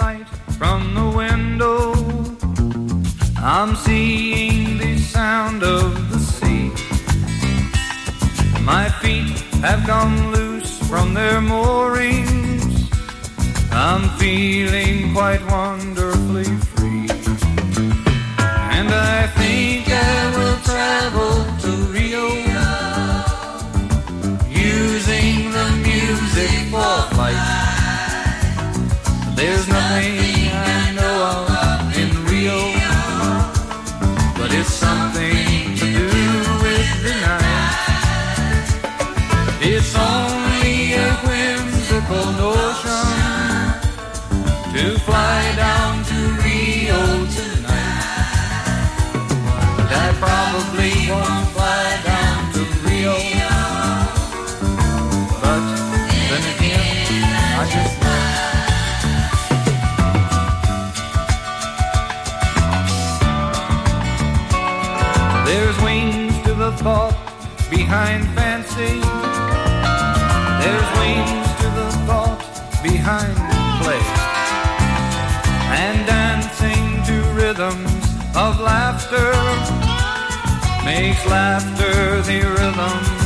Light 0.00 0.28
from 0.58 0.94
the 0.94 1.08
window. 1.22 1.92
I'm 3.36 3.76
seeing 3.76 4.78
the 4.78 4.96
sound 4.98 5.62
of 5.62 6.10
the 6.10 6.18
sea. 6.18 6.66
My 8.62 8.88
feet 9.00 9.38
have 9.66 9.86
gone 9.86 10.32
loose 10.32 10.72
from 10.88 11.12
their 11.12 11.40
moorings. 11.40 12.90
I'm 13.72 14.08
feeling 14.18 15.12
quite 15.12 15.42
wonderfully 15.50 16.50
free. 16.74 17.08
And 18.76 18.88
I 19.16 19.26
think 19.40 19.84
I 19.88 20.16
will 20.36 20.58
travel 20.70 21.34
to 21.64 21.70
Rio 21.94 22.26
using 24.48 25.50
the 25.56 25.66
music 25.84 26.52
for 26.72 27.14
flight. 27.14 27.59
There's 29.40 29.66
nothing 29.68 30.50
I 30.52 30.92
know 30.92 31.16
of 31.32 31.96
in 31.96 32.10
Rio, 32.26 32.60
but 34.36 34.52
it's 34.52 34.68
something 34.68 35.76
to 35.76 35.88
do 35.96 36.28
with 36.64 36.90
the 37.04 37.14
night. 37.24 38.68
It's 39.62 39.94
only 39.96 40.92
a 40.92 41.08
whimsical 41.24 42.26
notion 42.44 43.08
to 44.74 44.98
fly 45.06 45.40
down 45.56 46.04
to 46.04 46.18
Rio 46.44 47.00
tonight. 47.38 48.92
But 49.78 49.90
I 49.90 50.08
probably 50.20 50.92
won't 51.08 51.39
thought 66.82 67.12
behind 67.68 68.24
fancy. 68.34 69.00
There's 70.62 70.90
wings 70.96 71.48
to 71.60 71.68
the 71.78 71.90
thought 72.06 72.40
behind 72.82 73.36
play. 73.82 74.00
And 75.76 76.06
dancing 76.06 76.86
to 77.08 77.16
rhythms 77.34 78.04
of 78.34 78.58
laughter 78.60 79.30
makes 80.82 81.24
laughter 81.26 82.22
the 82.22 82.40
rhythm 82.48 83.19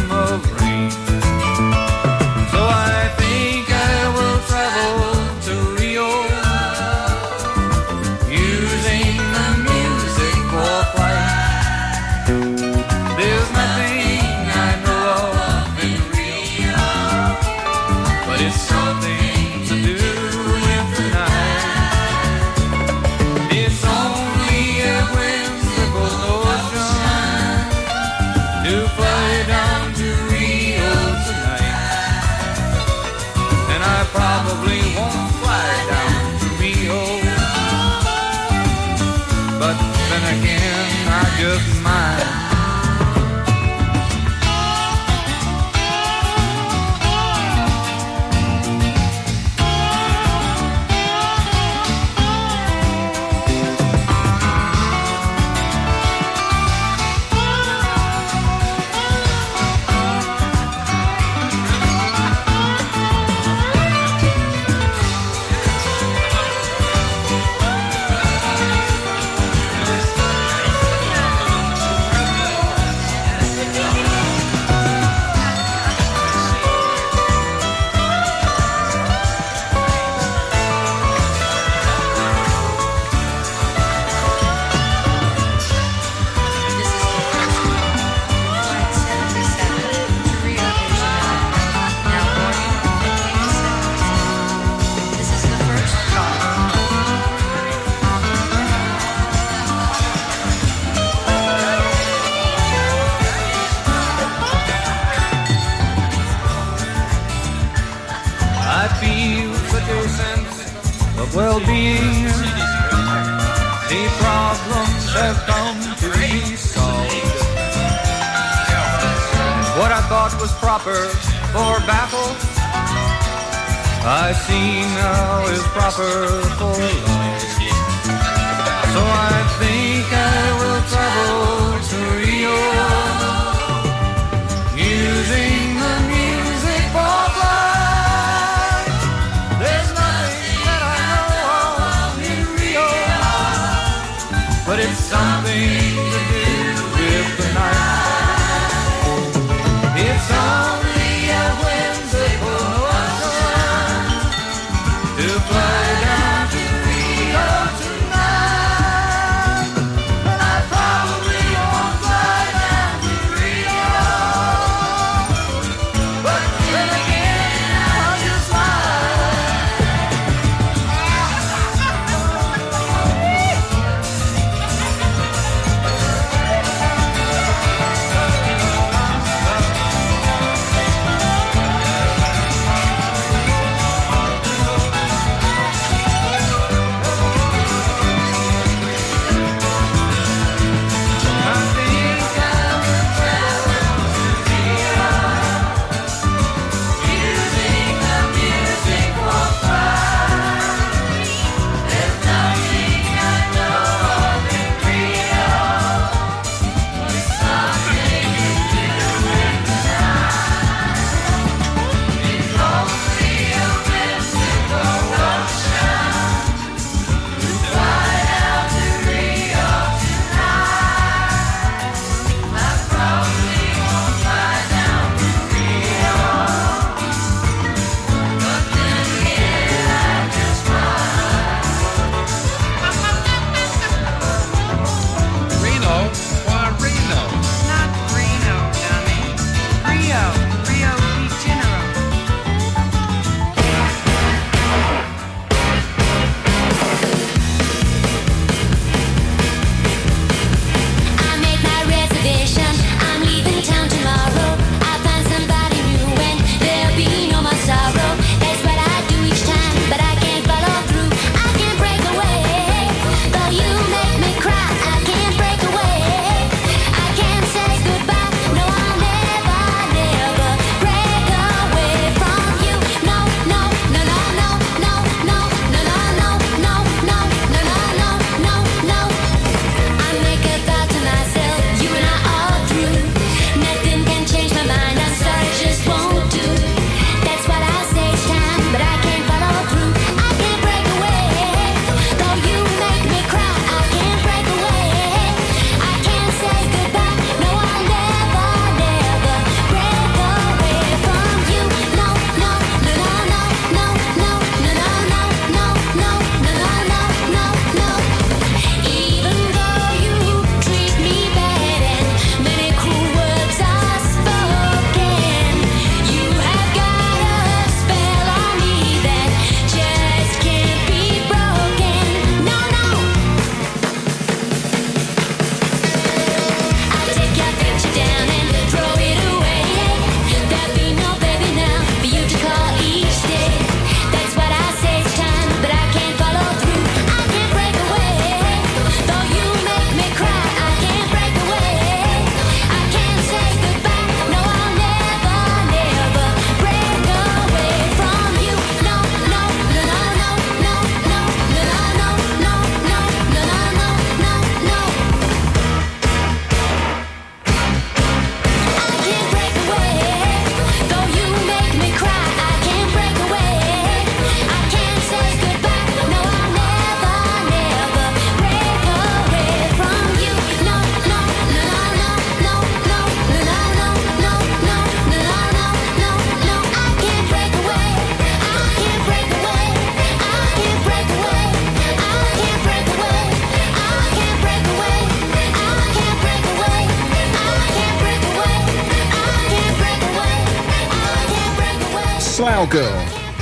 See 124.47 124.81
now 124.83 125.47
is 125.47 125.63
proper 125.69 126.43
for 126.59 126.77
love. 126.77 127.54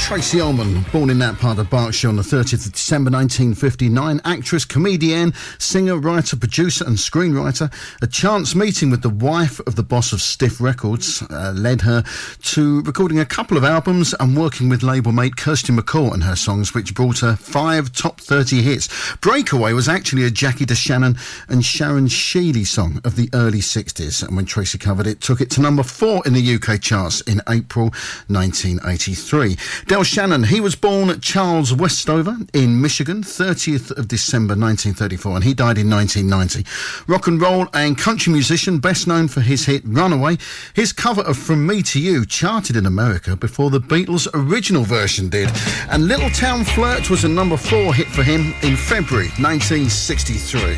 Tracey 0.03 0.41
Ullman, 0.41 0.85
born 0.91 1.11
in 1.11 1.19
that 1.21 1.39
part 1.39 1.59
of 1.59 1.71
Berkshire 1.71 2.09
on 2.09 2.17
the 2.17 2.23
30th 2.23 2.67
of 2.67 2.73
December 2.73 3.11
1959, 3.11 4.21
actress, 4.25 4.65
comedian, 4.65 5.33
singer, 5.59 5.97
writer, 5.97 6.37
producer, 6.37 6.85
and 6.85 6.97
screenwriter. 6.97 7.73
A 8.03 8.07
chance 8.09 8.55
meeting 8.55 8.91
with 8.91 9.01
the 9.03 9.09
wife 9.09 9.61
of 9.61 9.77
the 9.77 9.83
boss 9.83 10.13
of 10.13 10.21
Stiff 10.21 10.61
Records 10.61 11.23
uh, 11.31 11.55
led 11.57 11.83
her 11.83 12.03
to 12.43 12.83
recording 12.83 13.21
a 13.21 13.25
couple 13.25 13.57
of 13.57 13.65
albums 13.65 14.13
and 14.19 14.37
working 14.37 14.69
with 14.69 14.83
label 14.83 15.13
mate 15.13 15.37
Kirsty 15.37 15.73
MacColl 15.73 16.13
and 16.13 16.25
her 16.25 16.37
songs, 16.37 16.75
which 16.75 16.95
brought 16.95 17.21
her 17.21 17.37
five 17.37 17.93
top 17.93 18.21
30 18.21 18.61
hits. 18.61 19.17
Breakaway 19.19 19.73
was 19.73 19.89
actually 19.89 20.25
a 20.25 20.31
Jackie 20.31 20.67
DeShannon 20.67 21.17
and 21.49 21.65
Sharon 21.65 22.09
Sheeley 22.09 22.67
song 22.67 23.01
of 23.05 23.17
the 23.17 23.31
early 23.33 23.61
60s, 23.61 24.27
and 24.27 24.37
when 24.37 24.47
Tracey 24.47 24.79
covered 24.79 25.07
it, 25.07 25.21
took 25.21 25.41
it 25.41 25.49
to 25.53 25.63
number 25.63 25.85
four 25.85 26.23
in 26.27 26.35
the 26.35 26.55
UK 26.57 26.81
charts 26.81 27.21
in 27.23 27.41
April 27.49 27.87
1983. 28.27 29.57
Del 29.93 30.05
Shannon, 30.05 30.45
he 30.45 30.59
was 30.59 30.75
born 30.75 31.11
at 31.11 31.21
Charles 31.21 31.71
Westover 31.71 32.35
in 32.55 32.81
Michigan, 32.81 33.23
30th 33.23 33.91
of 33.99 34.09
December 34.09 34.55
1934, 34.55 35.35
and 35.35 35.45
he 35.45 35.53
died 35.53 35.77
in 35.77 35.91
1990. 35.91 36.65
Rock 37.13 37.27
and 37.27 37.39
roll 37.39 37.67
and 37.75 37.99
country 37.99 38.33
musician, 38.33 38.79
best 38.79 39.07
known 39.07 39.29
for 39.29 39.43
his 39.43 39.67
hit 39.67 39.83
Runaway. 39.85 40.39
His 40.73 40.95
cover 40.95 41.21
of 41.21 41.37
From 41.37 41.67
Me 41.67 41.83
to 41.83 42.01
You 42.01 42.25
charted 42.25 42.75
in 42.75 42.87
America 42.87 43.37
before 43.37 43.69
the 43.69 43.83
Beatles' 43.83 44.27
original 44.33 44.85
version 44.85 45.29
did, 45.29 45.51
and 45.91 46.09
Little 46.09 46.31
Town 46.31 46.65
Flirt 46.65 47.11
was 47.11 47.25
a 47.25 47.29
number 47.29 47.59
four 47.59 47.93
hit 47.93 48.07
for 48.07 48.23
him 48.23 48.55
in 48.63 48.77
February 48.77 49.29
1963. 49.41 50.75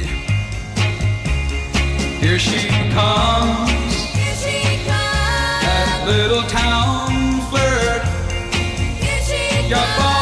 Here 2.19 2.41
she 2.41 2.67
comes. 2.91 3.71
Here 4.11 4.35
she 4.35 4.79
comes. 4.79 5.63
That 5.63 6.03
little 6.05 6.43
town 6.49 7.07
flirt. 7.07 7.24
You're 9.75 10.14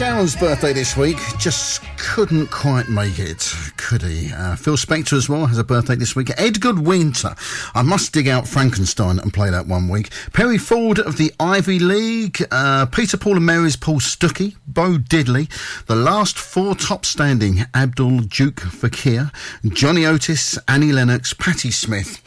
MacGowan's 0.00 0.34
birthday 0.34 0.72
this 0.72 0.96
week. 0.96 1.18
Just 1.38 1.82
couldn't 1.98 2.46
quite 2.46 2.88
make 2.88 3.18
it, 3.18 3.54
could 3.76 4.00
he? 4.00 4.32
Uh, 4.32 4.56
Phil 4.56 4.76
Spector 4.76 5.12
as 5.12 5.28
well 5.28 5.44
has 5.44 5.58
a 5.58 5.64
birthday 5.64 5.94
this 5.94 6.16
week. 6.16 6.30
Edgar 6.38 6.72
Winter. 6.72 7.34
I 7.74 7.82
must 7.82 8.10
dig 8.14 8.26
out 8.26 8.48
Frankenstein 8.48 9.18
and 9.18 9.30
play 9.30 9.50
that 9.50 9.66
one 9.66 9.90
week. 9.90 10.08
Perry 10.32 10.56
Ford 10.56 10.98
of 10.98 11.18
the 11.18 11.34
Ivy 11.38 11.78
League. 11.78 12.42
Uh, 12.50 12.86
Peter 12.86 13.18
Paul 13.18 13.36
and 13.36 13.44
Mary's 13.44 13.76
Paul 13.76 14.00
Stookey. 14.00 14.56
Bo 14.66 14.96
Diddley. 14.96 15.50
The 15.84 15.96
last 15.96 16.38
four 16.38 16.74
top 16.74 17.04
standing 17.04 17.66
Abdul 17.74 18.20
Duke 18.20 18.60
Fakir. 18.60 19.30
Johnny 19.68 20.06
Otis. 20.06 20.58
Annie 20.66 20.92
Lennox. 20.92 21.34
Patti 21.34 21.70
Smith. 21.70 22.22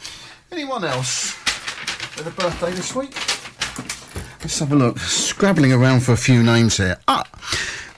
Anyone 0.52 0.84
else 0.84 1.36
with 2.16 2.28
a 2.28 2.40
birthday 2.40 2.70
this 2.70 2.94
week? 2.94 3.33
Let's 4.44 4.58
have 4.58 4.72
a 4.72 4.76
look. 4.76 4.98
Scrabbling 4.98 5.72
around 5.72 6.00
for 6.00 6.12
a 6.12 6.18
few 6.18 6.42
names 6.42 6.76
here. 6.76 6.98
Ah, 7.08 7.24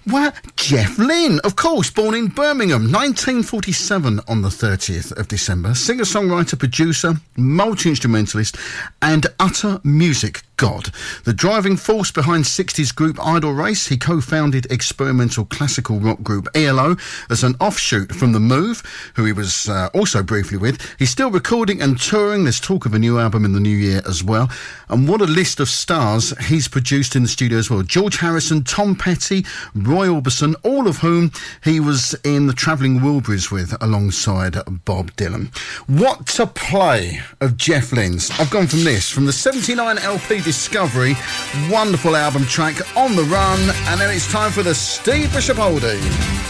well, 0.06 0.32
Jeff 0.66 0.98
Lynne, 0.98 1.38
of 1.44 1.54
course, 1.54 1.92
born 1.92 2.12
in 2.12 2.26
Birmingham, 2.26 2.90
1947 2.90 4.18
on 4.26 4.42
the 4.42 4.48
30th 4.48 5.16
of 5.16 5.28
December. 5.28 5.76
Singer, 5.76 6.02
songwriter, 6.02 6.58
producer, 6.58 7.14
multi 7.36 7.90
instrumentalist, 7.90 8.56
and 9.00 9.28
utter 9.38 9.80
music 9.84 10.42
god. 10.56 10.90
The 11.24 11.32
driving 11.32 11.76
force 11.76 12.10
behind 12.10 12.44
60s 12.44 12.94
group 12.94 13.18
Idle 13.24 13.52
Race, 13.52 13.86
he 13.86 13.96
co 13.96 14.20
founded 14.20 14.66
experimental 14.70 15.44
classical 15.44 16.00
rock 16.00 16.22
group 16.22 16.48
ELO 16.54 16.96
as 17.30 17.44
an 17.44 17.54
offshoot 17.60 18.14
from 18.14 18.32
The 18.32 18.40
Move, 18.40 18.82
who 19.14 19.24
he 19.24 19.32
was 19.32 19.68
uh, 19.68 19.90
also 19.94 20.22
briefly 20.22 20.58
with. 20.58 20.80
He's 20.98 21.10
still 21.10 21.30
recording 21.30 21.82
and 21.82 22.00
touring. 22.00 22.44
There's 22.44 22.60
talk 22.60 22.86
of 22.86 22.94
a 22.94 22.98
new 22.98 23.18
album 23.18 23.44
in 23.44 23.52
the 23.52 23.60
new 23.60 23.76
year 23.76 24.02
as 24.06 24.24
well. 24.24 24.50
And 24.88 25.08
what 25.08 25.20
a 25.20 25.24
list 25.24 25.60
of 25.60 25.68
stars 25.68 26.36
he's 26.46 26.68
produced 26.68 27.16
in 27.16 27.22
the 27.22 27.28
studio 27.28 27.58
as 27.58 27.70
well. 27.70 27.82
George 27.82 28.18
Harrison, 28.18 28.64
Tom 28.64 28.96
Petty, 28.96 29.44
Roy 29.74 30.08
Orbison, 30.08 30.55
all 30.62 30.86
of 30.86 30.98
whom 30.98 31.32
he 31.62 31.80
was 31.80 32.14
in 32.24 32.46
the 32.46 32.52
Travelling 32.52 33.00
Wilburys 33.00 33.50
with 33.50 33.74
alongside 33.82 34.56
Bob 34.84 35.12
Dylan. 35.12 35.54
What 35.86 36.26
to 36.28 36.46
play 36.46 37.20
of 37.40 37.56
Jeff 37.56 37.90
Lynne's? 37.90 38.30
I've 38.38 38.50
gone 38.50 38.66
from 38.66 38.84
this, 38.84 39.10
from 39.10 39.26
the 39.26 39.32
79 39.32 39.98
LP 39.98 40.40
Discovery, 40.40 41.14
wonderful 41.70 42.16
album 42.16 42.44
track, 42.44 42.76
On 42.96 43.16
the 43.16 43.24
Run, 43.24 43.60
and 43.60 44.00
then 44.00 44.14
it's 44.14 44.30
time 44.30 44.50
for 44.50 44.62
the 44.62 44.74
Steve 44.74 45.32
Bishop 45.32 45.58
Oldie. 45.58 46.46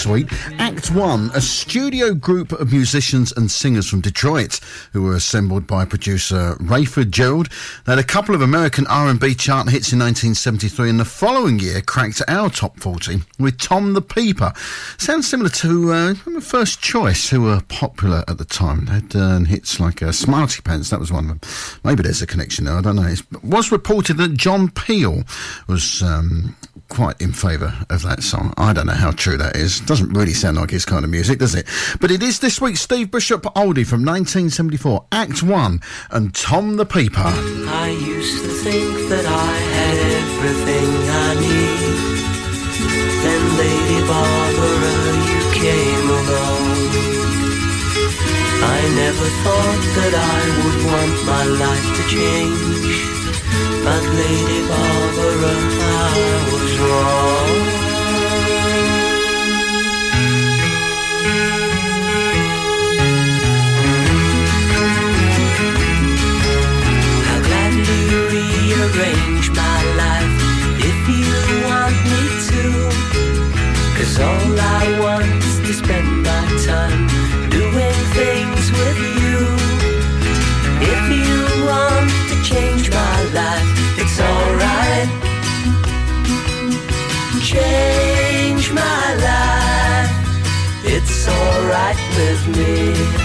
Sweet. 0.00 0.32
Act 0.58 0.90
One, 0.92 1.30
a 1.34 1.42
studio 1.42 2.14
group 2.14 2.52
of 2.52 2.72
musicians 2.72 3.32
and 3.32 3.50
singers 3.50 3.86
from 3.86 4.00
Detroit 4.00 4.58
who 4.94 5.02
were 5.02 5.14
assembled 5.14 5.66
by 5.66 5.84
producer 5.84 6.54
Rayford 6.58 7.10
Gerald. 7.10 7.50
They 7.84 7.92
had 7.92 7.98
a 7.98 8.02
couple 8.04 8.34
of 8.34 8.40
American 8.40 8.86
R&B 8.86 9.34
chart 9.34 9.68
hits 9.68 9.92
in 9.92 9.98
1973 9.98 10.88
and 10.88 11.00
the 11.00 11.04
following 11.04 11.58
year 11.58 11.82
cracked 11.82 12.22
our 12.28 12.48
top 12.48 12.80
40 12.80 13.18
with 13.38 13.58
Tom 13.58 13.92
the 13.92 14.00
Peeper. 14.00 14.54
Sounds 14.96 15.28
similar 15.28 15.50
to 15.50 15.92
uh, 15.92 16.14
First 16.40 16.80
Choice, 16.80 17.28
who 17.28 17.42
were 17.42 17.60
popular 17.68 18.24
at 18.26 18.38
the 18.38 18.46
time. 18.46 18.86
They 18.86 18.92
had 18.92 19.14
uh, 19.14 19.38
hits 19.40 19.78
like 19.78 20.02
uh, 20.02 20.12
Smarty 20.12 20.62
Pants, 20.62 20.88
that 20.88 21.00
was 21.00 21.12
one 21.12 21.28
of 21.28 21.40
them. 21.40 21.40
Maybe 21.84 22.02
there's 22.02 22.22
a 22.22 22.26
connection 22.26 22.64
there, 22.64 22.78
I 22.78 22.80
don't 22.80 22.96
know. 22.96 23.02
It 23.06 23.22
was 23.44 23.70
reported 23.70 24.16
that 24.16 24.32
John 24.32 24.70
Peel 24.70 25.24
was 25.68 26.02
um, 26.02 26.56
quite 26.90 27.20
in 27.20 27.32
favour 27.32 27.72
of 27.88 28.02
that 28.02 28.22
song. 28.22 28.52
I 28.58 28.74
don't 28.74 28.86
know 28.86 28.92
how 28.92 29.12
true 29.12 29.38
that 29.38 29.56
is. 29.56 29.80
Doesn't 29.80 30.12
really 30.12 30.34
sound 30.34 30.58
like 30.58 30.70
his 30.70 30.84
kind 30.84 31.04
of 31.04 31.10
music, 31.10 31.38
does 31.38 31.54
it? 31.54 31.66
But 32.00 32.10
it 32.10 32.22
is 32.22 32.40
this 32.40 32.60
week's 32.60 32.80
Steve 32.80 33.10
Bishop 33.10 33.42
oldie 33.56 33.86
from 33.86 34.04
1974, 34.04 35.06
Act 35.12 35.42
One, 35.42 35.80
and 36.10 36.34
Tom 36.34 36.76
the 36.76 36.84
Peeper. 36.84 37.22
I 37.24 37.88
used 37.88 38.44
to 38.44 38.50
think 38.50 39.08
that 39.08 39.24
I 39.24 39.52
had 39.78 39.96
everything 40.20 40.90
I 41.08 41.30
need. 41.40 42.00
Then 43.24 43.42
Lady 43.56 44.00
Barbara, 44.06 44.76
you 45.30 45.40
came 45.56 46.08
along. 46.10 46.70
I 48.62 48.80
never 48.94 49.28
thought 49.42 49.82
that 49.96 50.14
I 50.14 50.40
would 50.60 50.80
want 50.92 51.16
my 51.24 51.44
life 51.64 51.88
to 51.96 52.02
change. 52.10 53.10
But 53.84 54.02
Lady 54.20 54.60
Barbara, 54.68 55.54
I 55.80 56.16
was 56.52 56.72
wrong. 56.78 57.80
Rearrange 68.30 69.48
my 69.50 69.78
life 70.02 70.36
if 70.90 70.98
you 71.08 71.30
want 71.66 71.96
me 72.10 72.22
to. 72.50 72.64
Cause 73.96 74.14
all 74.20 74.54
I 74.58 74.84
want 75.02 75.32
is 75.48 75.58
to 75.66 75.72
spend 75.82 76.10
my 76.22 76.44
time 76.66 77.02
doing 77.50 77.98
things 78.18 78.64
with 78.78 78.98
you. 79.20 79.38
If 80.92 81.02
you 81.18 81.36
want 81.66 82.10
to 82.30 82.36
change 82.42 82.86
my 82.90 83.09
Change 87.50 88.70
my 88.70 89.14
life, 89.26 90.84
it's 90.84 91.26
alright 91.26 91.96
with 92.16 92.56
me. 92.56 93.19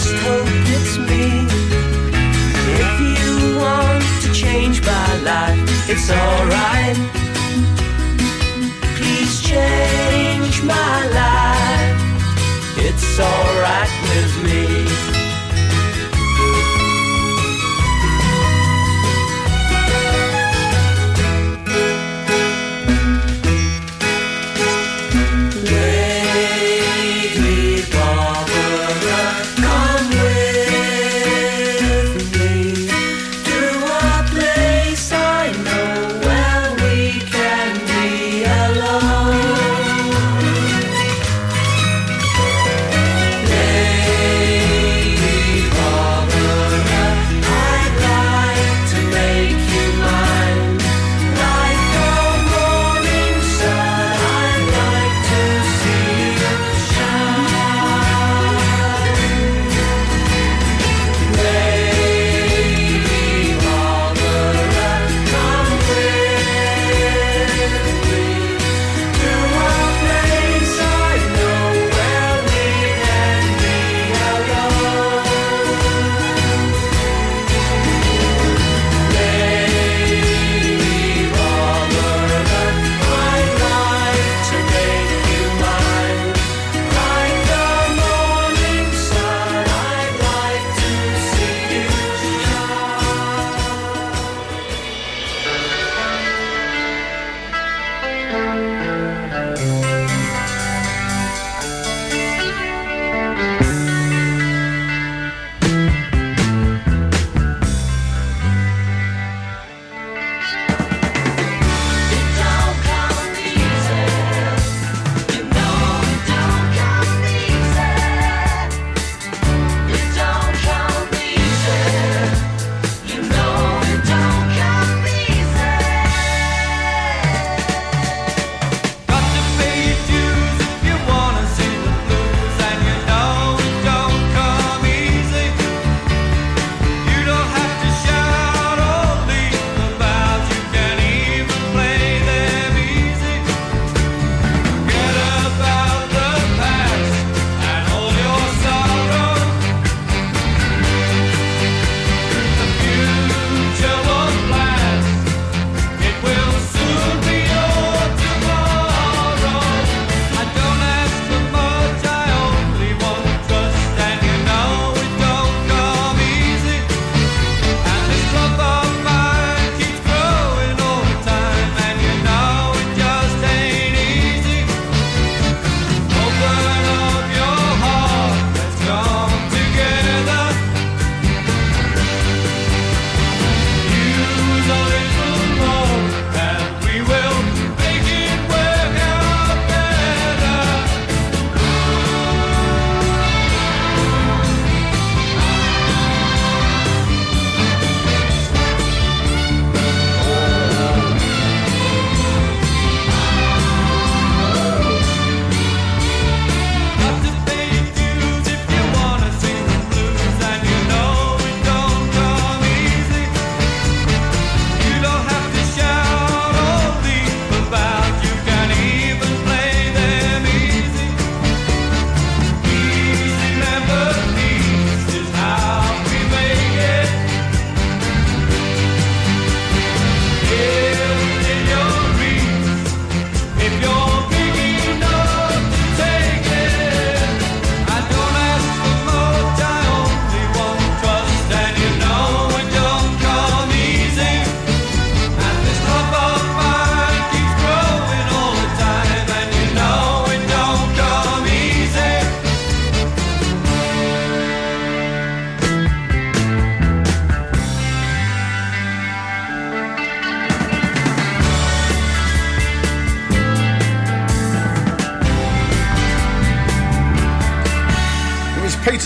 Just 0.00 0.14
hope 0.18 0.46
it's 0.76 0.96
me. 0.96 1.24
If 2.84 2.92
you 3.18 3.58
want 3.58 4.04
to 4.22 4.32
change 4.32 4.80
my 4.86 5.10
life, 5.30 5.90
it's 5.90 6.08
alright. 6.08 6.96
Please 8.96 9.42
change 9.42 10.62
my 10.62 10.98
life. 11.20 11.98
It's 12.76 13.18
alright 13.18 13.92
with 14.10 14.34
me. 14.44 14.77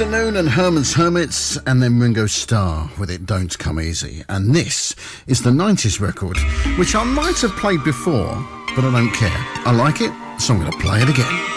Peter 0.03 0.11
Noone 0.11 0.37
and 0.37 0.49
Herman's 0.49 0.95
Hermits, 0.95 1.57
and 1.59 1.81
then 1.81 2.01
Ringo 2.01 2.27
Starr 2.27 2.91
with 2.99 3.09
It 3.09 3.25
Don't 3.25 3.57
Come 3.57 3.79
Easy. 3.79 4.25
And 4.29 4.53
this 4.53 4.97
is 5.29 5.43
the 5.43 5.51
90s 5.51 6.01
record, 6.01 6.37
which 6.77 6.97
I 6.97 7.05
might 7.05 7.41
have 7.43 7.53
played 7.53 7.85
before, 7.85 8.35
but 8.75 8.85
I 8.85 8.91
don't 8.91 9.13
care. 9.13 9.31
I 9.65 9.71
like 9.71 10.01
it, 10.01 10.13
so 10.41 10.55
I'm 10.55 10.61
going 10.61 10.73
to 10.73 10.79
play 10.79 11.03
it 11.03 11.09
again. 11.09 11.52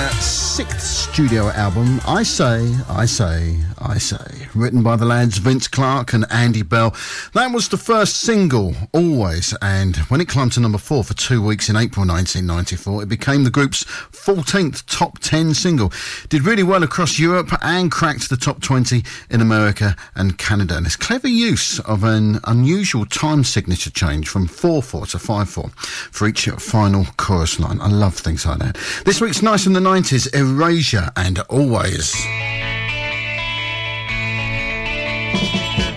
Their 0.00 0.22
sixth 0.50 0.80
studio 0.80 1.48
album, 1.50 2.00
I 2.08 2.24
Say, 2.24 2.74
I 2.88 3.06
Say, 3.06 3.56
I 3.78 3.98
Say, 3.98 4.48
written 4.52 4.82
by 4.82 4.96
the 4.96 5.04
lads 5.04 5.38
Vince 5.38 5.68
Clarke 5.68 6.12
and 6.12 6.26
Andy 6.28 6.62
Bell. 6.62 6.92
That 7.34 7.52
was 7.52 7.68
the 7.68 7.76
first 7.76 8.16
single, 8.16 8.74
Always, 8.92 9.56
and 9.62 9.96
when 10.08 10.20
it 10.20 10.26
climbed 10.26 10.52
to 10.52 10.60
number 10.60 10.76
four 10.76 11.04
for 11.04 11.14
two 11.14 11.40
weeks 11.40 11.68
in 11.68 11.76
April 11.76 12.04
1994, 12.04 13.04
it 13.04 13.08
became 13.08 13.44
the 13.44 13.50
group's 13.50 13.84
14th 13.84 14.82
top 14.86 15.20
10 15.20 15.54
single. 15.54 15.92
Did 16.28 16.44
really 16.44 16.64
well 16.64 16.82
across 16.82 17.16
Europe 17.16 17.50
and 17.62 17.92
cracked 17.92 18.28
the 18.28 18.36
top 18.36 18.60
20 18.60 19.04
in 19.30 19.40
America 19.40 19.94
and 20.16 20.36
Canada. 20.36 20.76
And 20.76 20.84
it's 20.84 20.96
clever 20.96 21.28
use 21.28 21.78
of 21.80 22.02
an 22.02 22.40
unusual 22.44 23.06
time 23.06 23.44
signature 23.44 23.90
change 23.90 24.28
from 24.28 24.48
4-4 24.48 25.10
to 25.12 25.18
5-4 25.18 25.70
for 26.12 26.26
each 26.26 26.46
final 26.48 27.06
chorus 27.16 27.60
line. 27.60 27.80
I 27.80 27.88
love 27.88 28.16
things 28.16 28.44
like 28.44 28.58
that. 28.58 28.76
This 29.04 29.20
week's 29.20 29.42
Nice 29.42 29.64
from 29.64 29.72
the 29.72 29.80
90s, 29.80 30.39
Erasure 30.40 31.10
and 31.16 31.38
Always. 31.50 32.14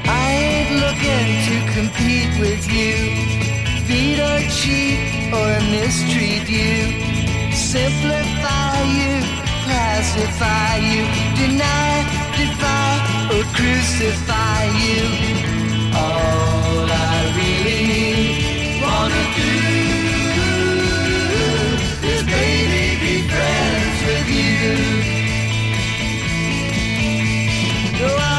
I 0.04 0.26
ain't 0.44 0.72
looking 0.84 1.28
to 1.48 1.56
compete 1.72 2.34
with 2.44 2.64
you. 2.70 2.96
Beat 3.88 4.20
or 4.20 4.42
cheat 4.52 5.00
or 5.32 5.48
mistreat 5.72 6.50
you. 6.50 6.76
Simplify 7.56 8.84
you, 9.00 9.24
pacify 9.64 10.76
you. 10.92 11.08
Deny, 11.40 12.04
defy, 12.36 13.00
or 13.32 13.44
crucify 13.56 14.64
you. 14.84 15.04
All 15.96 16.84
I 16.92 17.32
really 17.40 18.84
wanna 18.84 19.24
do 19.38 19.73
No, 28.04 28.10
I 28.18 28.33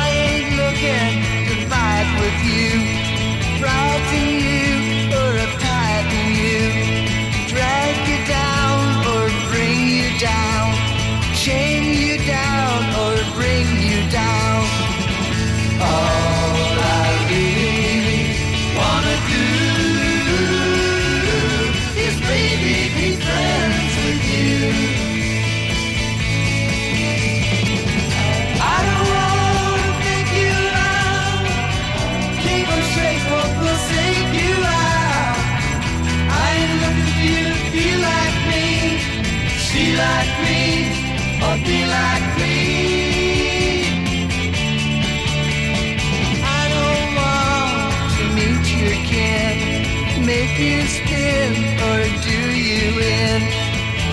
you 50.58 50.86
spin 50.86 51.52
or 51.88 52.00
do 52.22 52.40
you 52.54 52.94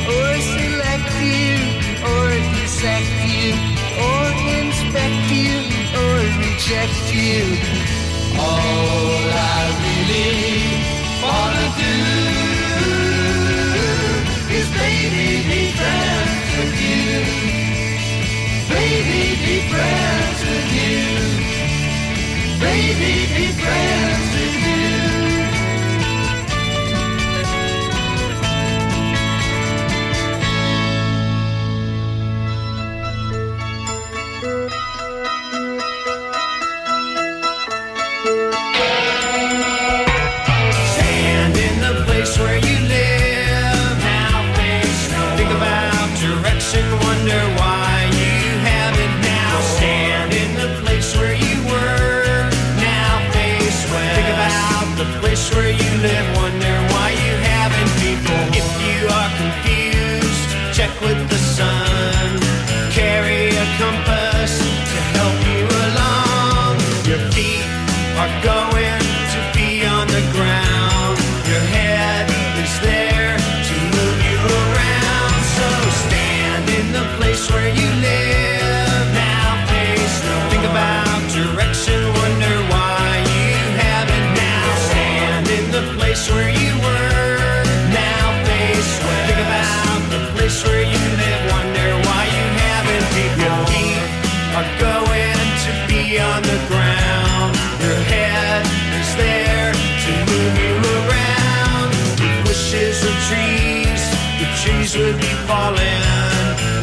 or 0.09 0.31
select 0.41 1.11
you 1.21 1.53
or 2.01 2.27
or 4.05 4.25
inspect 4.57 5.21
you 5.29 5.55
or 6.01 6.17
reject 6.41 7.03
you. 7.13 7.43
All 8.39 9.21
I 9.53 9.61
really 9.85 10.51
wanna 11.21 11.67
do 11.83 11.97
is 14.57 14.67
baby 14.81 15.29
be 15.49 15.61
friends 15.77 16.49
with 16.57 16.75
you. 16.89 17.13
Baby 18.73 19.23
be 19.45 19.55
friends 19.71 20.39
with 20.49 20.69
you. 20.79 21.01
Baby 22.65 23.13
be 23.35 23.45
friends 23.61 24.10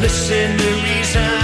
Listen 0.09 0.56
to 0.56 0.70
reason, 0.85 1.38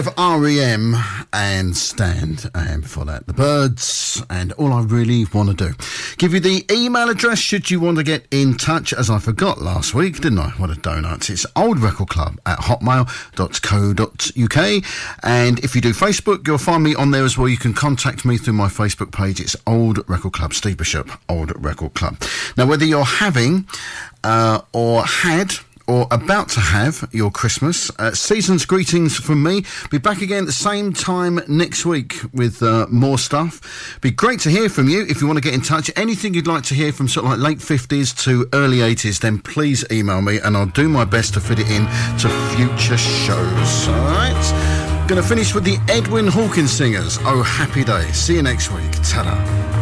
of 0.00 0.06
REM 0.16 0.96
and 1.32 1.76
stand. 1.76 2.50
And 2.54 2.82
before 2.82 3.04
that, 3.04 3.26
the 3.26 3.34
Byrds. 3.34 4.22
And 4.30 4.52
all 4.52 4.72
I 4.72 4.82
really 4.82 5.26
want 5.34 5.50
to 5.50 5.68
do. 5.68 5.74
Give 6.16 6.32
you 6.32 6.40
the 6.40 6.64
email 6.72 7.10
address 7.10 7.38
should 7.38 7.70
you 7.70 7.80
want 7.80 7.98
to 7.98 8.02
get 8.02 8.26
in 8.30 8.56
touch, 8.56 8.94
as 8.94 9.10
I 9.10 9.18
forgot 9.18 9.60
last 9.60 9.94
week, 9.94 10.20
didn't 10.20 10.38
I? 10.38 10.50
What 10.50 10.70
a 10.70 10.74
donut. 10.74 11.28
It's 11.28 11.44
oldrecordclub 11.54 12.38
at 12.46 12.60
hotmail.co.uk. 12.60 14.84
And 15.22 15.58
if 15.58 15.74
you 15.74 15.82
do 15.82 15.92
Facebook, 15.92 16.46
you'll 16.46 16.56
find 16.56 16.82
me 16.82 16.94
on 16.94 17.10
there 17.10 17.24
as 17.24 17.36
well. 17.36 17.48
You 17.48 17.58
can 17.58 17.74
contact 17.74 18.24
me 18.24 18.38
through 18.38 18.54
my 18.54 18.68
Facebook 18.68 19.12
page. 19.12 19.38
It's 19.38 19.56
Old 19.66 20.08
Record 20.08 20.32
Club, 20.32 20.54
Steve 20.54 20.78
Bishop, 20.78 21.10
Old 21.28 21.52
Record 21.62 21.92
Club. 21.92 22.16
Now, 22.56 22.66
whether 22.66 22.86
you're 22.86 23.04
having 23.04 23.68
uh, 24.24 24.62
or 24.72 25.04
had 25.04 25.52
or 25.90 26.06
about 26.12 26.48
to 26.48 26.60
have 26.60 27.08
your 27.10 27.32
Christmas. 27.32 27.90
Uh, 27.98 28.12
season's 28.12 28.64
greetings 28.64 29.16
from 29.16 29.42
me. 29.42 29.64
Be 29.90 29.98
back 29.98 30.22
again 30.22 30.44
at 30.44 30.46
the 30.46 30.52
same 30.52 30.92
time 30.92 31.40
next 31.48 31.84
week 31.84 32.20
with 32.32 32.62
uh, 32.62 32.86
more 32.90 33.18
stuff. 33.18 33.98
Be 34.00 34.12
great 34.12 34.38
to 34.40 34.50
hear 34.50 34.68
from 34.68 34.88
you 34.88 35.04
if 35.08 35.20
you 35.20 35.26
want 35.26 35.38
to 35.38 35.42
get 35.42 35.52
in 35.52 35.60
touch. 35.60 35.90
Anything 35.96 36.32
you'd 36.32 36.46
like 36.46 36.62
to 36.64 36.74
hear 36.74 36.92
from 36.92 37.08
sort 37.08 37.26
of 37.26 37.32
like 37.32 37.40
late 37.40 37.58
50s 37.58 38.16
to 38.24 38.48
early 38.52 38.78
80s, 38.78 39.18
then 39.18 39.40
please 39.40 39.84
email 39.90 40.22
me 40.22 40.38
and 40.38 40.56
I'll 40.56 40.66
do 40.66 40.88
my 40.88 41.04
best 41.04 41.34
to 41.34 41.40
fit 41.40 41.58
it 41.58 41.68
in 41.68 41.86
to 42.18 42.28
future 42.54 42.96
shows. 42.96 43.88
All 43.88 43.94
right? 44.14 45.06
Going 45.08 45.20
to 45.20 45.28
finish 45.28 45.56
with 45.56 45.64
the 45.64 45.76
Edwin 45.88 46.28
Hawkins 46.28 46.70
Singers. 46.70 47.18
Oh, 47.22 47.42
happy 47.42 47.82
day. 47.82 48.08
See 48.12 48.36
you 48.36 48.42
next 48.42 48.70
week. 48.70 48.92
Ta-da. 49.02 49.79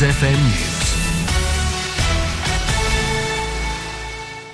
FM 0.00 0.32
News. 0.32 0.80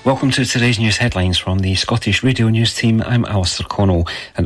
Welcome 0.05 0.31
to 0.33 0.45
today's 0.45 0.79
news 0.81 0.97
headlines 0.97 1.39
from 1.39 1.61
the 1.61 1.77
Scottish 1.77 2.25
Radio 2.25 2.49
News 2.49 2.75
team. 2.75 3.01
I'm 3.03 3.25
Alistair 3.25 3.67
Connell. 3.69 4.09
An 4.37 4.45